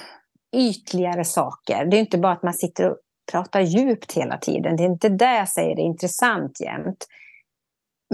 [0.57, 1.85] ytligare saker.
[1.85, 2.97] Det är inte bara att man sitter och
[3.33, 4.77] pratar djupt hela tiden.
[4.77, 7.07] Det är inte det jag säger är intressant jämt.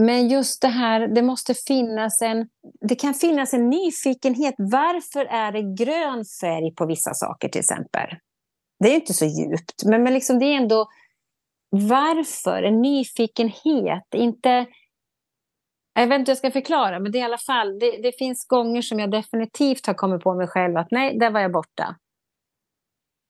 [0.00, 2.48] Men just det här, det måste finnas en,
[2.88, 4.54] det kan finnas en nyfikenhet.
[4.58, 8.08] Varför är det grön färg på vissa saker till exempel?
[8.78, 10.88] Det är inte så djupt, men, men liksom det är ändå
[11.70, 14.14] varför, en nyfikenhet.
[14.14, 14.66] Inte
[15.94, 18.12] jag vet inte hur jag ska förklara, men det är i alla fall, det, det,
[18.18, 21.52] finns gånger som jag definitivt har kommit på mig själv att nej, där var jag
[21.52, 21.96] borta.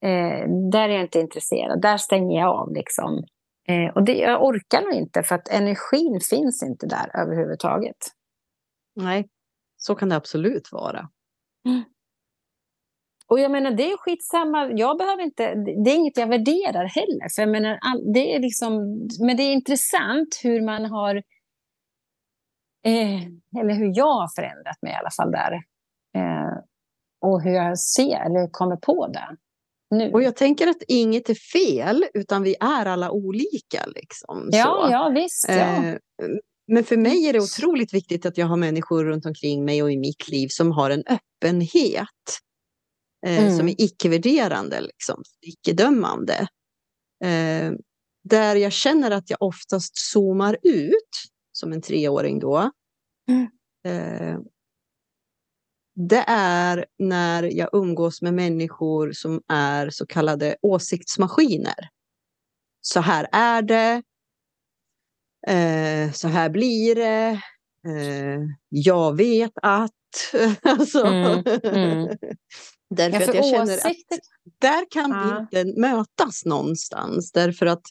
[0.05, 3.25] Eh, där är jag inte intresserad, där stänger jag av liksom.
[3.69, 7.97] Eh, och det, jag orkar nog inte för att energin finns inte där överhuvudtaget.
[8.97, 9.29] Nej,
[9.77, 11.09] så kan det absolut vara.
[11.67, 11.83] Mm.
[13.29, 14.71] Och jag menar, det är skitsamma.
[14.73, 15.55] Jag behöver inte,
[15.85, 17.35] det är inget jag värderar heller.
[17.35, 17.79] För jag menar,
[18.13, 18.73] det är liksom,
[19.27, 21.23] men det är intressant hur man har
[22.87, 23.23] Eh,
[23.61, 25.53] eller hur jag har förändrat mig i alla fall där.
[26.17, 26.59] Eh,
[27.21, 29.37] och hur jag ser eller kommer på det.
[29.91, 30.13] Nu.
[30.13, 33.87] Och jag tänker att inget är fel, utan vi är alla olika.
[33.87, 34.93] Liksom, ja, så.
[34.93, 35.47] ja, visst.
[35.49, 35.55] Ja.
[35.55, 35.95] Eh,
[36.69, 39.93] men för mig är det otroligt viktigt att jag har människor runt omkring mig och
[39.93, 42.41] i mitt liv som har en öppenhet.
[43.27, 43.57] Eh, mm.
[43.57, 46.49] Som är icke-värderande, liksom, icke-dömande.
[47.25, 47.73] Eh,
[48.25, 51.11] där jag känner att jag oftast zoomar ut
[51.53, 52.71] som en treåring då.
[53.29, 53.49] Mm.
[53.87, 54.39] Eh,
[55.95, 61.89] det är när jag umgås med människor som är så kallade åsiktsmaskiner.
[62.81, 64.03] Så här är det.
[65.47, 67.41] Eh, så här blir det.
[67.89, 69.93] Eh, jag vet att.
[70.63, 71.05] alltså.
[71.05, 72.09] Mm, mm.
[72.91, 73.97] Därför ja, att jag känner att
[74.61, 75.47] där kan ja.
[75.51, 77.33] vi inte mötas någonstans.
[77.33, 77.83] Därför att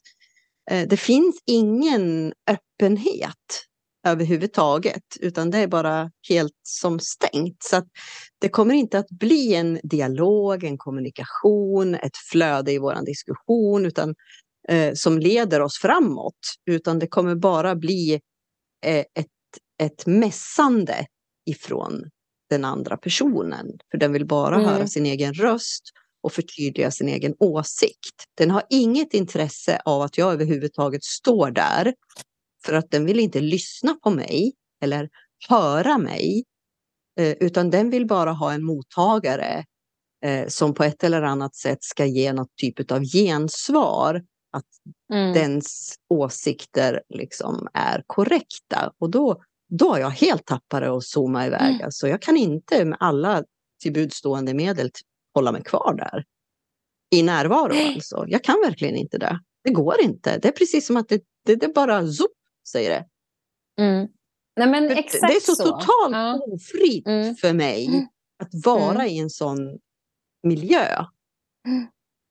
[0.72, 3.66] Eh, det finns ingen öppenhet
[4.08, 7.64] överhuvudtaget, utan det är bara helt som stängt.
[7.64, 7.88] Så att
[8.40, 14.16] det kommer inte att bli en dialog, en kommunikation, ett flöde i vår diskussion utan,
[14.68, 18.14] eh, som leder oss framåt, utan det kommer bara bli
[18.86, 19.28] eh, ett,
[19.84, 21.06] ett mässande
[21.46, 22.10] ifrån
[22.50, 23.68] den andra personen.
[23.92, 24.68] För den vill bara mm.
[24.68, 25.84] höra sin egen röst
[26.24, 28.26] och förtydliga sin egen åsikt.
[28.38, 31.94] Den har inget intresse av att jag överhuvudtaget står där
[32.66, 35.10] för att den vill inte lyssna på mig eller
[35.50, 36.44] höra mig
[37.20, 39.66] eh, utan den vill bara ha en mottagare
[40.26, 44.24] eh, som på ett eller annat sätt ska ge något typ av gensvar.
[44.52, 44.66] Att
[45.14, 45.34] mm.
[45.34, 48.92] dens åsikter liksom är korrekta.
[48.98, 51.74] Och då, då har jag helt tappat det och zooma iväg.
[51.74, 51.86] Mm.
[51.86, 53.44] Alltså jag kan inte med alla
[53.82, 54.92] tillbudstående medel
[55.34, 56.26] hålla mig kvar där.
[57.12, 58.26] I närvaro alltså.
[58.28, 59.40] Jag kan verkligen inte det.
[59.64, 60.38] Det går inte.
[60.38, 62.32] Det är precis som att det, det, det bara zoop,
[62.68, 63.06] säger det.
[63.84, 64.08] Mm.
[64.56, 65.64] Nej, men det, exakt det är så, så.
[65.64, 66.40] totalt ja.
[66.48, 67.36] ofritt mm.
[67.36, 68.08] för mig mm.
[68.44, 69.08] att vara mm.
[69.08, 69.80] i en sån
[70.44, 71.06] miljö.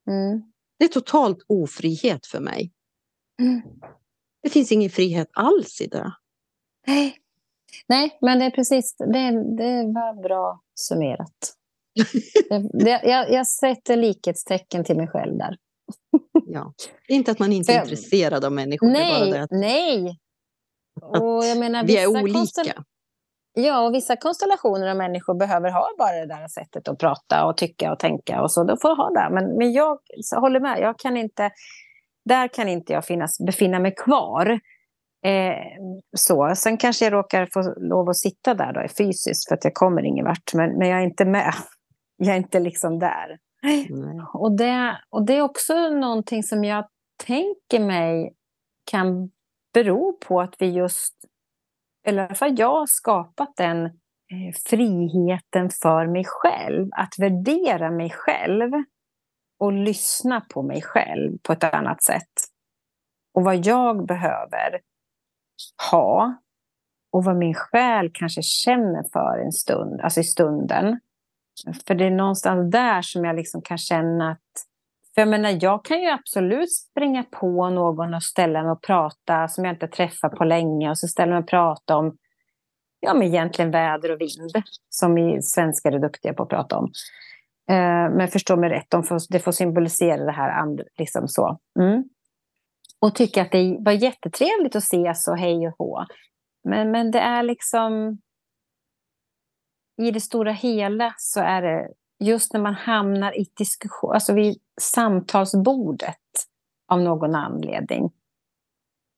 [0.06, 0.42] Mm.
[0.78, 2.72] Det är totalt ofrihet för mig.
[3.42, 3.62] Mm.
[4.42, 6.12] Det finns ingen frihet alls i det.
[6.86, 7.18] Nej,
[7.86, 11.54] Nej men det är precis det, det var bra summerat.
[12.72, 15.56] jag, jag, jag sätter likhetstecken till mig själv där.
[16.46, 16.72] ja.
[17.08, 18.86] Inte att man inte är intresserad av människor.
[18.86, 20.18] Nej, det att, nej.
[21.02, 22.84] Och jag menar, vi är olika.
[23.56, 27.56] Ja, och vissa konstellationer av människor behöver ha bara det där sättet att prata och
[27.56, 28.64] tycka och tänka och så.
[28.64, 29.34] Då får ha det.
[29.34, 29.98] Men, men jag
[30.36, 30.78] håller med.
[30.80, 31.50] Jag kan inte,
[32.24, 34.60] där kan inte jag finnas, befinna mig kvar.
[35.24, 35.56] Eh,
[36.16, 36.54] så.
[36.56, 40.02] Sen kanske jag råkar få lov att sitta där då, fysiskt för att jag kommer
[40.02, 40.54] ingen vart.
[40.54, 41.54] Men, men jag är inte med.
[42.16, 43.38] Jag är inte liksom där.
[43.62, 44.26] Mm.
[44.32, 46.88] Och, det, och det är också någonting som jag
[47.24, 48.34] tänker mig
[48.90, 49.30] kan
[49.74, 51.14] bero på att vi just,
[52.06, 56.88] eller i alla fall jag har skapat den eh, friheten för mig själv.
[56.92, 58.72] Att värdera mig själv
[59.58, 62.32] och lyssna på mig själv på ett annat sätt.
[63.34, 64.80] Och vad jag behöver
[65.90, 66.34] ha
[67.12, 71.00] och vad min själ kanske känner för en stund, alltså i stunden.
[71.86, 74.40] För det är någonstans där som jag liksom kan känna att...
[75.14, 79.48] För jag menar, jag kan ju absolut springa på någon och ställa mig och prata
[79.48, 82.16] som jag inte träffat på länge och så ställa mig och prata om
[83.00, 84.52] ja, men egentligen väder och vind,
[84.88, 86.84] som vi svenskar är duktiga på att prata om.
[87.68, 91.58] Eh, men förstå mig rätt, de får, det får symbolisera det här liksom så.
[91.80, 92.04] Mm.
[93.04, 96.04] Och tycka att det var jättetrevligt att ses och hej och hå.
[96.68, 98.18] Men, men det är liksom...
[100.02, 101.88] I det stora hela så är det
[102.24, 106.16] just när man hamnar i diskussion, alltså vid samtalsbordet
[106.88, 108.10] av någon anledning.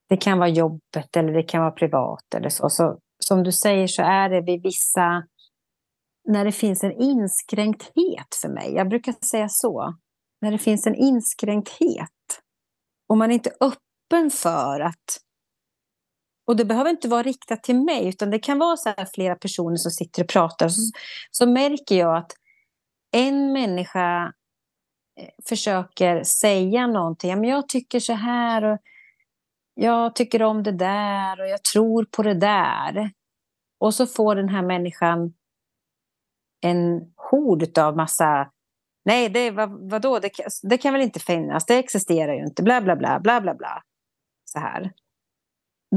[0.09, 2.69] Det kan vara jobbet eller det kan vara privat eller så.
[2.69, 5.27] så som du säger så är det vid vissa
[6.29, 8.75] när det finns en inskränkthet för mig.
[8.75, 9.95] Jag brukar säga så.
[10.41, 12.16] När det finns en inskränkthet.
[13.07, 15.21] Och man är inte öppen för att...
[16.47, 19.77] Och det behöver inte vara riktat till mig, utan det kan vara så flera personer
[19.77, 20.69] som sitter och pratar.
[20.69, 20.93] Så,
[21.31, 22.33] så märker jag att
[23.13, 24.33] en människa
[25.21, 27.31] eh, försöker säga någonting.
[27.31, 28.79] Ja, Men jag tycker så här och
[29.75, 33.11] jag tycker om det där och jag tror på det där.
[33.79, 35.35] Och så får den här människan
[36.61, 38.51] en hord av massa...
[39.07, 40.19] Nej, det, vad, vadå?
[40.19, 40.31] Det,
[40.63, 41.67] det kan väl inte finnas?
[41.67, 42.63] Det existerar ju inte.
[42.63, 43.83] Bla, bla, bla, bla, bla, bla.
[44.45, 44.93] Så här.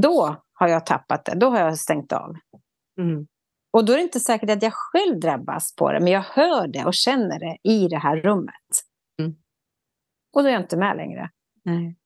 [0.02, 1.34] Då har jag tappat det.
[1.34, 2.36] Då har jag stängt av.
[2.98, 3.26] Mm.
[3.72, 6.68] Och då är det inte säkert att jag själv drabbas på det, men jag hör
[6.68, 8.70] det och känner det i det här rummet.
[9.20, 9.34] Mm.
[10.32, 11.30] Och då är jag inte med längre.
[11.64, 11.96] Nej.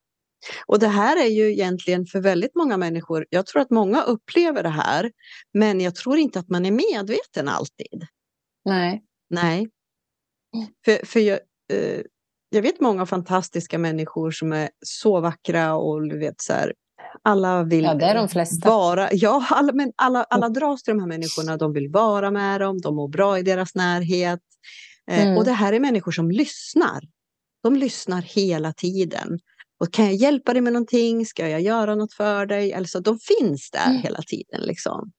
[0.66, 4.62] Och det här är ju egentligen för väldigt många människor, jag tror att många upplever
[4.62, 5.12] det här,
[5.52, 8.06] men jag tror inte att man är medveten alltid.
[8.64, 9.04] Nej.
[9.30, 9.70] Nej.
[10.84, 11.40] För, för jag,
[11.72, 12.00] eh,
[12.48, 16.72] jag vet många fantastiska människor som är så vackra och du vet så här,
[17.22, 18.68] alla vill ja, det är de flesta.
[18.68, 22.60] vara, ja, alla, men alla, alla dras till de här människorna, de vill vara med
[22.60, 24.40] dem, de mår bra i deras närhet.
[25.10, 25.38] Eh, mm.
[25.38, 27.00] Och det här är människor som lyssnar.
[27.62, 29.38] De lyssnar hela tiden.
[29.80, 31.26] Och kan jag hjälpa dig med någonting?
[31.26, 32.74] Ska jag göra något för dig?
[32.74, 34.02] Alltså, de finns där mm.
[34.02, 34.60] hela tiden.
[34.60, 35.12] Liksom.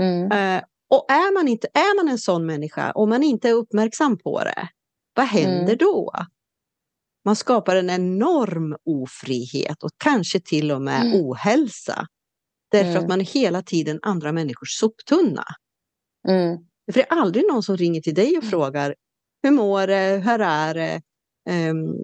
[0.00, 0.32] Mm.
[0.32, 0.62] Eh,
[0.92, 4.44] och är man, inte, är man en sån människa och man inte är uppmärksam på
[4.44, 4.68] det,
[5.14, 5.78] vad händer mm.
[5.78, 6.12] då?
[7.24, 11.20] Man skapar en enorm ofrihet och kanske till och med mm.
[11.20, 12.06] ohälsa.
[12.70, 13.02] Därför mm.
[13.02, 15.44] att man är hela tiden andra människors soptunna.
[16.28, 16.58] Mm.
[16.92, 18.50] För det är aldrig någon som ringer till dig och mm.
[18.50, 18.94] frågar
[19.42, 21.02] hur mår det, hur är det?
[21.70, 21.94] Um,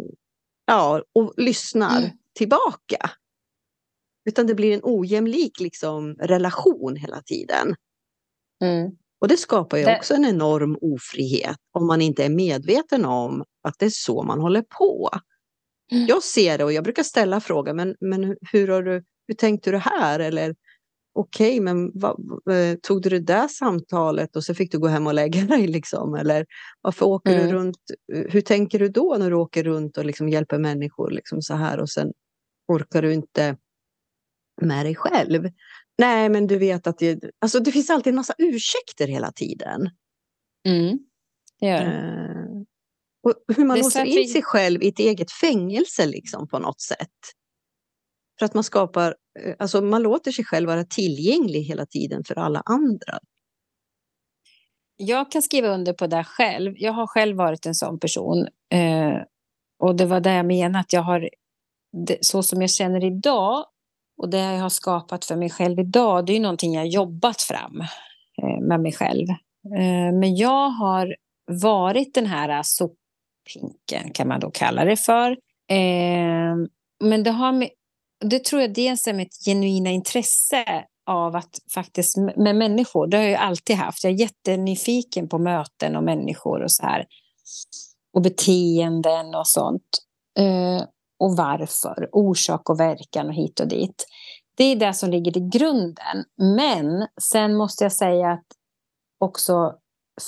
[0.66, 2.10] ja, och lyssnar mm.
[2.34, 3.10] tillbaka.
[4.28, 7.74] Utan det blir en ojämlik liksom, relation hela tiden.
[8.64, 8.90] Mm.
[9.20, 13.74] Och det skapar ju också en enorm ofrihet om man inte är medveten om att
[13.78, 15.10] det är så man håller på.
[15.92, 16.06] Mm.
[16.06, 19.70] Jag ser det och jag brukar ställa frågan, men, men hur, har du, hur tänkte
[19.70, 20.20] du här?
[20.20, 20.54] Eller
[21.14, 24.86] okej, okay, men vad, eh, tog du det där samtalet och så fick du gå
[24.86, 25.66] hem och lägga dig?
[25.66, 26.14] Liksom?
[26.14, 26.46] Eller
[26.80, 27.46] varför åker mm.
[27.46, 27.78] du runt?
[28.28, 31.80] Hur tänker du då när du åker runt och liksom hjälper människor liksom så här
[31.80, 32.12] och sen
[32.68, 33.56] orkar du inte
[34.60, 35.48] med dig själv?
[35.98, 39.90] Nej, men du vet att det, alltså det finns alltid en massa ursäkter hela tiden.
[40.66, 40.98] Mm,
[41.60, 41.86] det gör det.
[41.86, 42.62] Uh,
[43.22, 47.18] och hur man låser in sig själv i ett eget fängelse liksom på något sätt.
[48.38, 52.34] För att man skapar, eh, alltså man låter sig själv vara tillgänglig hela tiden för
[52.34, 53.18] alla andra.
[54.96, 56.74] Jag kan skriva under på det själv.
[56.76, 58.48] Jag har själv varit en sån person.
[58.74, 59.22] Eh,
[59.78, 61.30] och det var det jag menade, att jag har,
[62.20, 63.64] så som jag känner idag
[64.18, 67.80] och det jag har skapat för mig själv idag, det är någonting jag jobbat fram
[68.42, 69.28] eh, med mig själv.
[69.78, 71.16] Eh, men jag har
[71.50, 75.30] varit den här soppinken, kan man då kalla det för.
[75.70, 76.56] Eh,
[77.04, 77.68] men det, har med,
[78.24, 83.24] det tror jag dels är mitt genuina intresse av att faktiskt med människor, det har
[83.24, 84.04] jag alltid haft.
[84.04, 87.06] Jag är jättenyfiken på möten och människor och så här.
[88.14, 90.02] Och beteenden och sånt.
[91.18, 94.06] Och varför, orsak och verkan och hit och dit.
[94.56, 96.24] Det är det som ligger i grunden.
[96.36, 98.46] Men sen måste jag säga att
[99.18, 99.78] också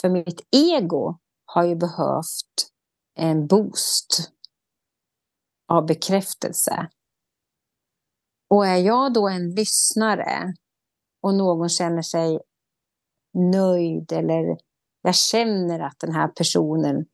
[0.01, 2.71] för mitt ego har ju behövt
[3.19, 4.33] en boost
[5.69, 6.89] av bekräftelse.
[8.51, 10.55] Och är jag då en lyssnare
[11.23, 12.41] och någon känner sig
[13.53, 14.57] nöjd eller
[15.03, 17.07] jag känner att den här personen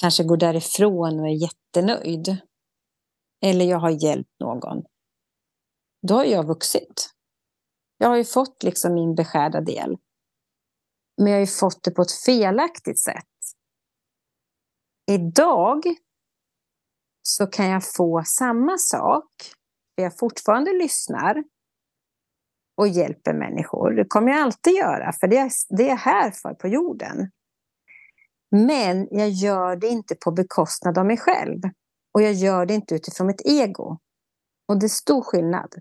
[0.00, 2.36] kanske går därifrån och är jättenöjd.
[3.44, 4.84] Eller jag har hjälpt någon.
[6.08, 7.10] Då har jag vuxit.
[7.98, 9.96] Jag har ju fått liksom min beskärda del.
[11.16, 13.26] Men jag har ju fått det på ett felaktigt sätt.
[15.10, 15.82] Idag
[17.22, 19.30] så kan jag få samma sak.
[19.94, 21.44] Jag fortfarande lyssnar
[22.76, 23.90] och hjälper människor.
[23.90, 27.30] Det kommer jag alltid göra, för det är, det är jag här för på jorden.
[28.50, 31.60] Men jag gör det inte på bekostnad av mig själv.
[32.14, 33.98] Och jag gör det inte utifrån mitt ego.
[34.68, 35.74] Och det är stor skillnad.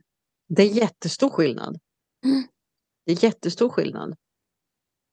[0.49, 1.79] Det är jättestor skillnad.
[2.25, 2.43] Mm.
[3.05, 4.15] Det är jättestor skillnad.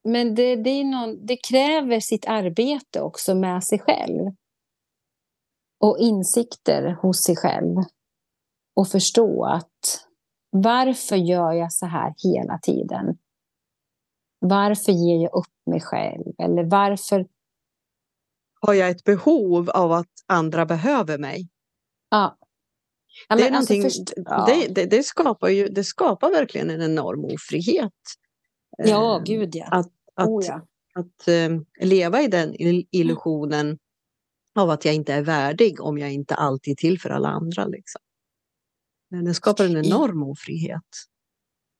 [0.04, 4.30] Men det, det, är någon, det kräver sitt arbete också med sig själv.
[5.80, 7.76] Och insikter hos sig själv.
[8.76, 10.08] Och förstå att
[10.50, 13.18] varför gör jag så här hela tiden?
[14.38, 16.34] Varför ger jag upp mig själv?
[16.38, 17.26] Eller varför...
[18.60, 21.48] Har jag ett behov av att andra behöver mig?
[22.10, 22.38] Ja.
[23.28, 24.12] ja det, är alltså först...
[24.16, 24.46] ja.
[24.46, 27.92] det, det, det, skapar ju, det skapar verkligen en enorm ofrihet.
[28.78, 29.66] Ja, eh, gud ja.
[29.66, 30.66] Att, att, oh, ja.
[30.94, 32.54] att uh, leva i den
[32.90, 33.78] illusionen mm.
[34.58, 37.66] av att jag inte är värdig om jag inte alltid är till för alla andra.
[37.66, 38.00] Liksom.
[39.10, 40.82] Men det skapar en enorm ofrihet.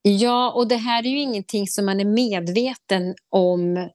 [0.02, 3.88] Ja, och det här är ju ingenting som man är medveten om eh,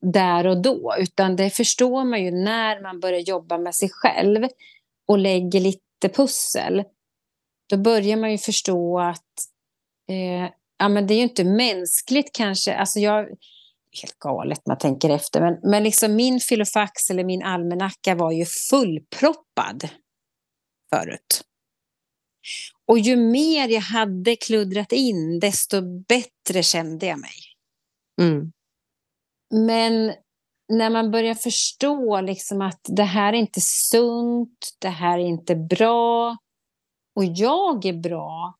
[0.00, 4.48] där och då, utan det förstår man ju när man börjar jobba med sig själv
[5.08, 6.84] och lägger lite pussel.
[7.70, 9.32] Då börjar man ju förstå att
[10.08, 12.74] eh, ja, men det är ju inte mänskligt kanske.
[12.74, 13.28] Alltså jag,
[14.02, 18.44] helt galet man tänker efter, men, men liksom min filofax eller min almanacka var ju
[18.70, 19.88] fullproppad
[20.94, 21.44] förut.
[22.86, 27.36] Och ju mer jag hade kluddrat in, desto bättre kände jag mig.
[28.20, 28.52] Mm.
[29.50, 30.12] Men
[30.68, 35.56] när man börjar förstå liksom att det här är inte sunt, det här är inte
[35.56, 36.36] bra
[37.16, 38.54] och jag är bra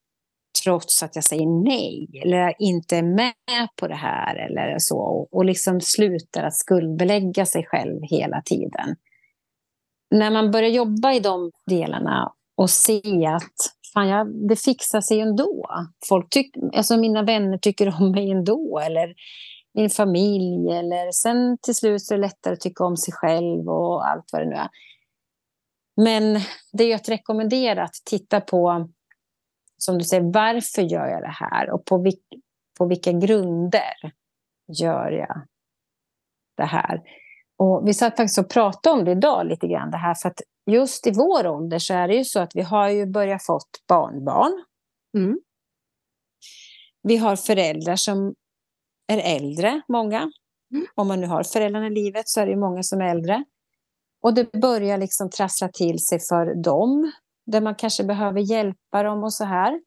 [0.65, 5.45] trots att jag säger nej eller inte är med på det här eller så och,
[5.45, 8.97] liksom slutar att skuldbelägga sig själv hela tiden.
[10.11, 13.53] När man börjar jobba i de delarna och se att
[13.95, 15.67] fan, jag, det fixar sig ändå.
[16.09, 19.15] Folk tyck, alltså mina vänner tycker om mig ändå eller
[19.75, 23.69] min familj eller sen till slut så är det lättare att tycka om sig själv
[23.69, 24.69] och allt vad det nu är.
[25.97, 26.41] Men
[26.73, 28.89] det är att rekommendera att titta på
[29.79, 32.25] som du säger, varför gör jag det här och på, vilk,
[32.79, 34.13] på vilka grunder
[34.69, 35.43] gör jag
[36.57, 37.03] det här?
[37.59, 40.41] Och vi satt faktiskt och pratade om det idag lite grann, det här för att
[40.71, 43.85] just i vår ålder så är det ju så att vi har ju börjat fått
[43.89, 44.65] barnbarn.
[45.17, 45.41] Mm.
[47.03, 48.35] Vi har föräldrar som
[49.11, 50.19] är äldre, många.
[50.75, 50.87] Mm.
[50.95, 53.45] Om man nu har föräldrarna i livet så är det många som är äldre.
[54.23, 57.13] Och det börjar liksom trassla till sig för dem
[57.47, 59.81] där man kanske behöver hjälpa dem och så här.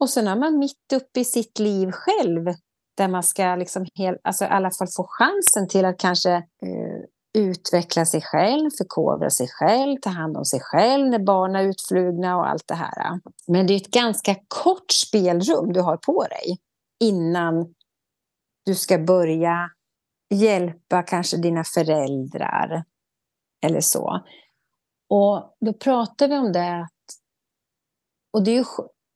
[0.00, 2.54] Och sen är man mitt uppe i sitt liv själv
[2.96, 7.00] där man ska liksom hel, alltså i alla fall få chansen till att kanske eh,
[7.38, 12.36] utveckla sig själv, förkovra sig själv, ta hand om sig själv när barnen är utflugna
[12.36, 13.20] och allt det här.
[13.46, 16.58] Men det är ett ganska kort spelrum du har på dig
[17.00, 17.74] innan
[18.70, 19.70] du ska börja
[20.34, 22.84] hjälpa kanske dina föräldrar
[23.66, 24.24] eller så.
[25.08, 26.80] Och då pratar vi om det.
[26.82, 27.04] Att,
[28.32, 28.64] och det är ju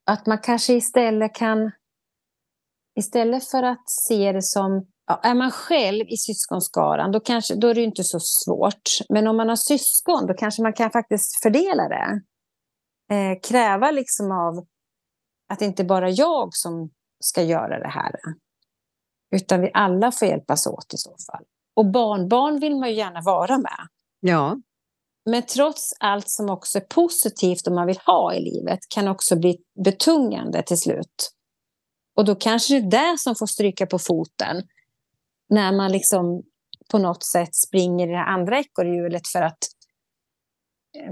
[0.07, 1.72] att man kanske istället kan...
[2.98, 4.86] Istället för att se det som...
[5.07, 8.82] Ja, är man själv i syskonskaran då, kanske, då är det inte så svårt.
[9.09, 12.20] Men om man har syskon då kanske man kan faktiskt fördela det.
[13.14, 14.66] Eh, kräva liksom av
[15.48, 16.90] att det inte bara jag som
[17.20, 18.12] ska göra det här.
[19.30, 21.44] Utan vi alla får hjälpas åt i så fall.
[21.76, 23.88] Och barnbarn vill man ju gärna vara med.
[24.20, 24.56] Ja.
[25.30, 29.36] Men trots allt som också är positivt och man vill ha i livet kan också
[29.36, 31.30] bli betungande till slut.
[32.16, 34.62] Och då kanske det är det som får stryka på foten.
[35.48, 36.42] När man liksom
[36.90, 39.58] på något sätt springer i det andra ekorrhjulet för att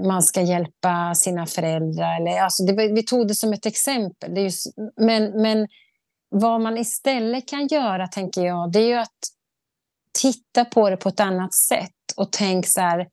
[0.05, 2.21] man ska hjälpa sina föräldrar.
[2.21, 4.33] Eller, alltså det, vi tog det som ett exempel.
[4.33, 5.67] Det är just, men, men
[6.33, 9.19] vad man istället kan göra, tänker jag, det är ju att
[10.19, 13.09] titta på det på ett annat sätt och tänk så här,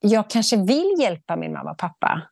[0.00, 2.22] jag kanske vill hjälpa min mamma och pappa.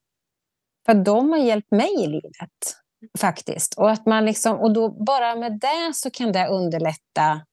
[0.87, 2.76] För de har hjälpt mig i livet,
[3.18, 3.74] faktiskt.
[3.78, 7.47] Och, att man liksom, och då bara med det så kan det underlätta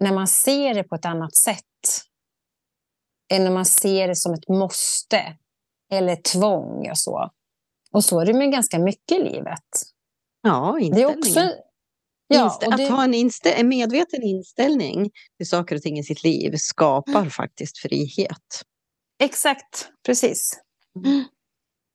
[0.00, 1.64] när man ser det på ett annat sätt.
[3.32, 5.36] Än när man ser det som ett måste
[5.92, 7.30] eller tvång och så.
[7.92, 9.93] Och så är det med ganska mycket i livet.
[10.44, 11.20] Ja, inställningen.
[11.20, 11.56] Det är också,
[12.26, 12.84] ja, det...
[12.84, 17.20] Att ha en, instä en medveten inställning till saker och ting i sitt liv skapar
[17.20, 17.30] mm.
[17.30, 18.62] faktiskt frihet.
[19.22, 20.60] Exakt, precis.
[21.04, 21.24] Mm.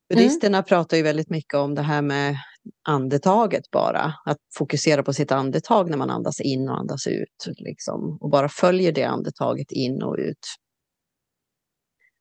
[0.08, 0.64] Buddhisterna mm.
[0.64, 2.36] pratar ju väldigt mycket om det här med
[2.88, 4.14] andetaget bara.
[4.24, 7.46] Att fokusera på sitt andetag när man andas in och andas ut.
[7.56, 10.46] Liksom, och bara följer det andetaget in och ut.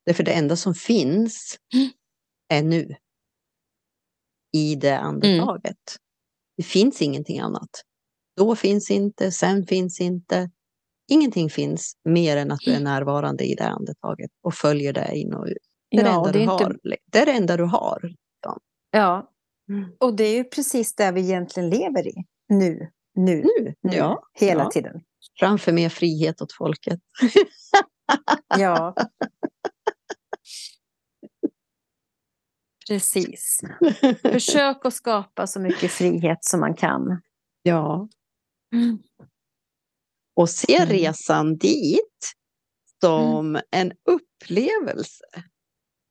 [0.05, 1.89] Därför det enda som finns mm.
[2.49, 2.95] är nu.
[4.53, 5.97] I det andetaget.
[6.59, 7.69] Det finns ingenting annat.
[8.37, 10.49] Då finns inte, sen finns inte.
[11.11, 15.33] Ingenting finns mer än att du är närvarande i det andetaget och följer det in
[15.33, 15.57] och ut.
[15.91, 16.63] Det är, ja, det, det, är inte...
[16.63, 16.79] har.
[17.11, 18.13] det är det enda du har.
[18.91, 19.31] Ja,
[19.69, 19.91] mm.
[19.99, 22.23] och det är ju precis det vi egentligen lever i.
[22.49, 24.71] Nu, nu, nu, nu ja, hela ja.
[24.71, 25.01] tiden.
[25.39, 26.99] Framför mer frihet åt folket.
[28.57, 28.95] ja.
[32.89, 33.61] Precis.
[34.21, 37.21] Försök att skapa så mycket frihet som man kan.
[37.63, 38.09] Ja.
[38.73, 38.99] Mm.
[40.35, 40.89] Och se mm.
[40.89, 42.33] resan dit
[43.01, 43.61] som mm.
[43.71, 45.23] en upplevelse.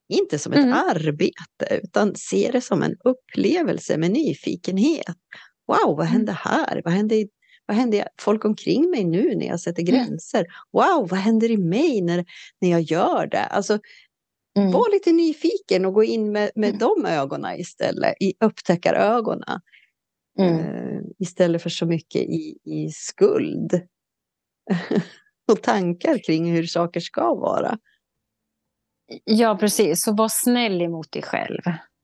[0.09, 0.73] Inte som ett mm.
[0.73, 5.17] arbete, utan se det som en upplevelse med nyfikenhet.
[5.67, 6.41] Wow, vad hände mm.
[6.45, 6.83] här?
[6.85, 7.27] Vad hände,
[7.67, 9.95] vad hände folk omkring mig nu när jag sätter mm.
[9.95, 10.47] gränser?
[10.73, 12.25] Wow, vad händer i mig när,
[12.61, 13.45] när jag gör det?
[13.45, 13.79] Alltså,
[14.59, 14.73] Mm.
[14.73, 16.79] Var lite nyfiken och gå in med, med mm.
[16.79, 19.61] de ögonen istället, i upptäckarögonen.
[20.39, 20.59] Mm.
[20.59, 23.73] Uh, istället för så mycket i, i skuld.
[25.53, 27.79] och tankar kring hur saker ska vara.
[29.25, 30.03] Ja, precis.
[30.03, 31.61] Så var snäll emot dig själv.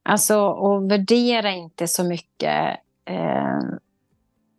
[0.08, 2.78] Alltså, och värdera inte så mycket.
[3.04, 3.60] Eh,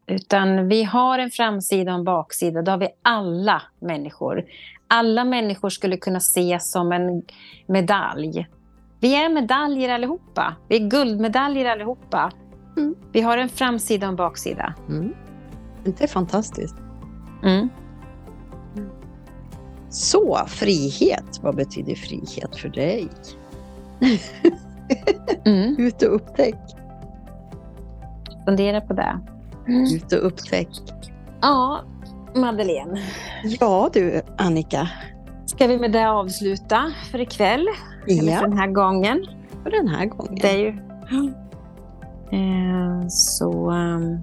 [0.08, 2.62] utan vi har en framsida och en baksida.
[2.62, 4.45] Det har vi alla människor.
[4.88, 7.24] Alla människor skulle kunna ses som en
[7.68, 8.47] medalj.
[8.99, 10.56] Vi är medaljer allihopa.
[10.68, 12.32] Vi är guldmedaljer allihopa.
[12.78, 12.95] Mm.
[13.12, 14.74] Vi har en framsida och en baksida.
[14.89, 15.14] Mm.
[15.84, 16.76] Det är fantastiskt.
[17.43, 17.70] Mm.
[19.89, 21.39] Så, frihet.
[21.41, 23.10] Vad betyder frihet för dig?
[25.45, 25.76] mm.
[25.80, 26.60] Ut och upptäck.
[28.45, 29.35] Fundera på det.
[29.68, 29.95] Mm.
[29.95, 30.70] Ut och upptäck.
[31.41, 31.82] Ja,
[32.36, 33.01] Madeleine.
[33.59, 34.89] Ja du, Annika.
[35.45, 37.68] Ska vi med det avsluta för ikväll?
[38.05, 38.20] Ja.
[38.20, 39.26] Eller för den här gången?
[39.63, 40.36] För den här gången.
[40.41, 40.80] Det är ju...
[42.32, 44.20] Eh, så um,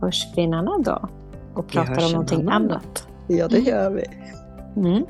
[0.00, 1.08] hörs vi en annan dag
[1.54, 3.08] och pratar om någonting annat.
[3.28, 4.04] Ja, det gör vi.
[4.76, 5.06] Mm.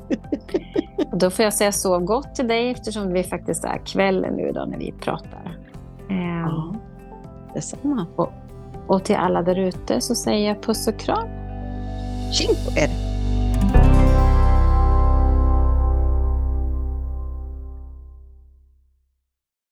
[1.11, 4.51] Och då får jag säga sov gott till dig eftersom vi faktiskt är kvällen nu
[4.51, 5.57] då när vi pratar.
[6.09, 6.75] Eh, ja,
[7.53, 8.05] detsamma.
[8.15, 8.29] Och,
[8.87, 11.27] och till alla där ute så säger jag puss och kram.
[12.33, 13.16] Tjing på er!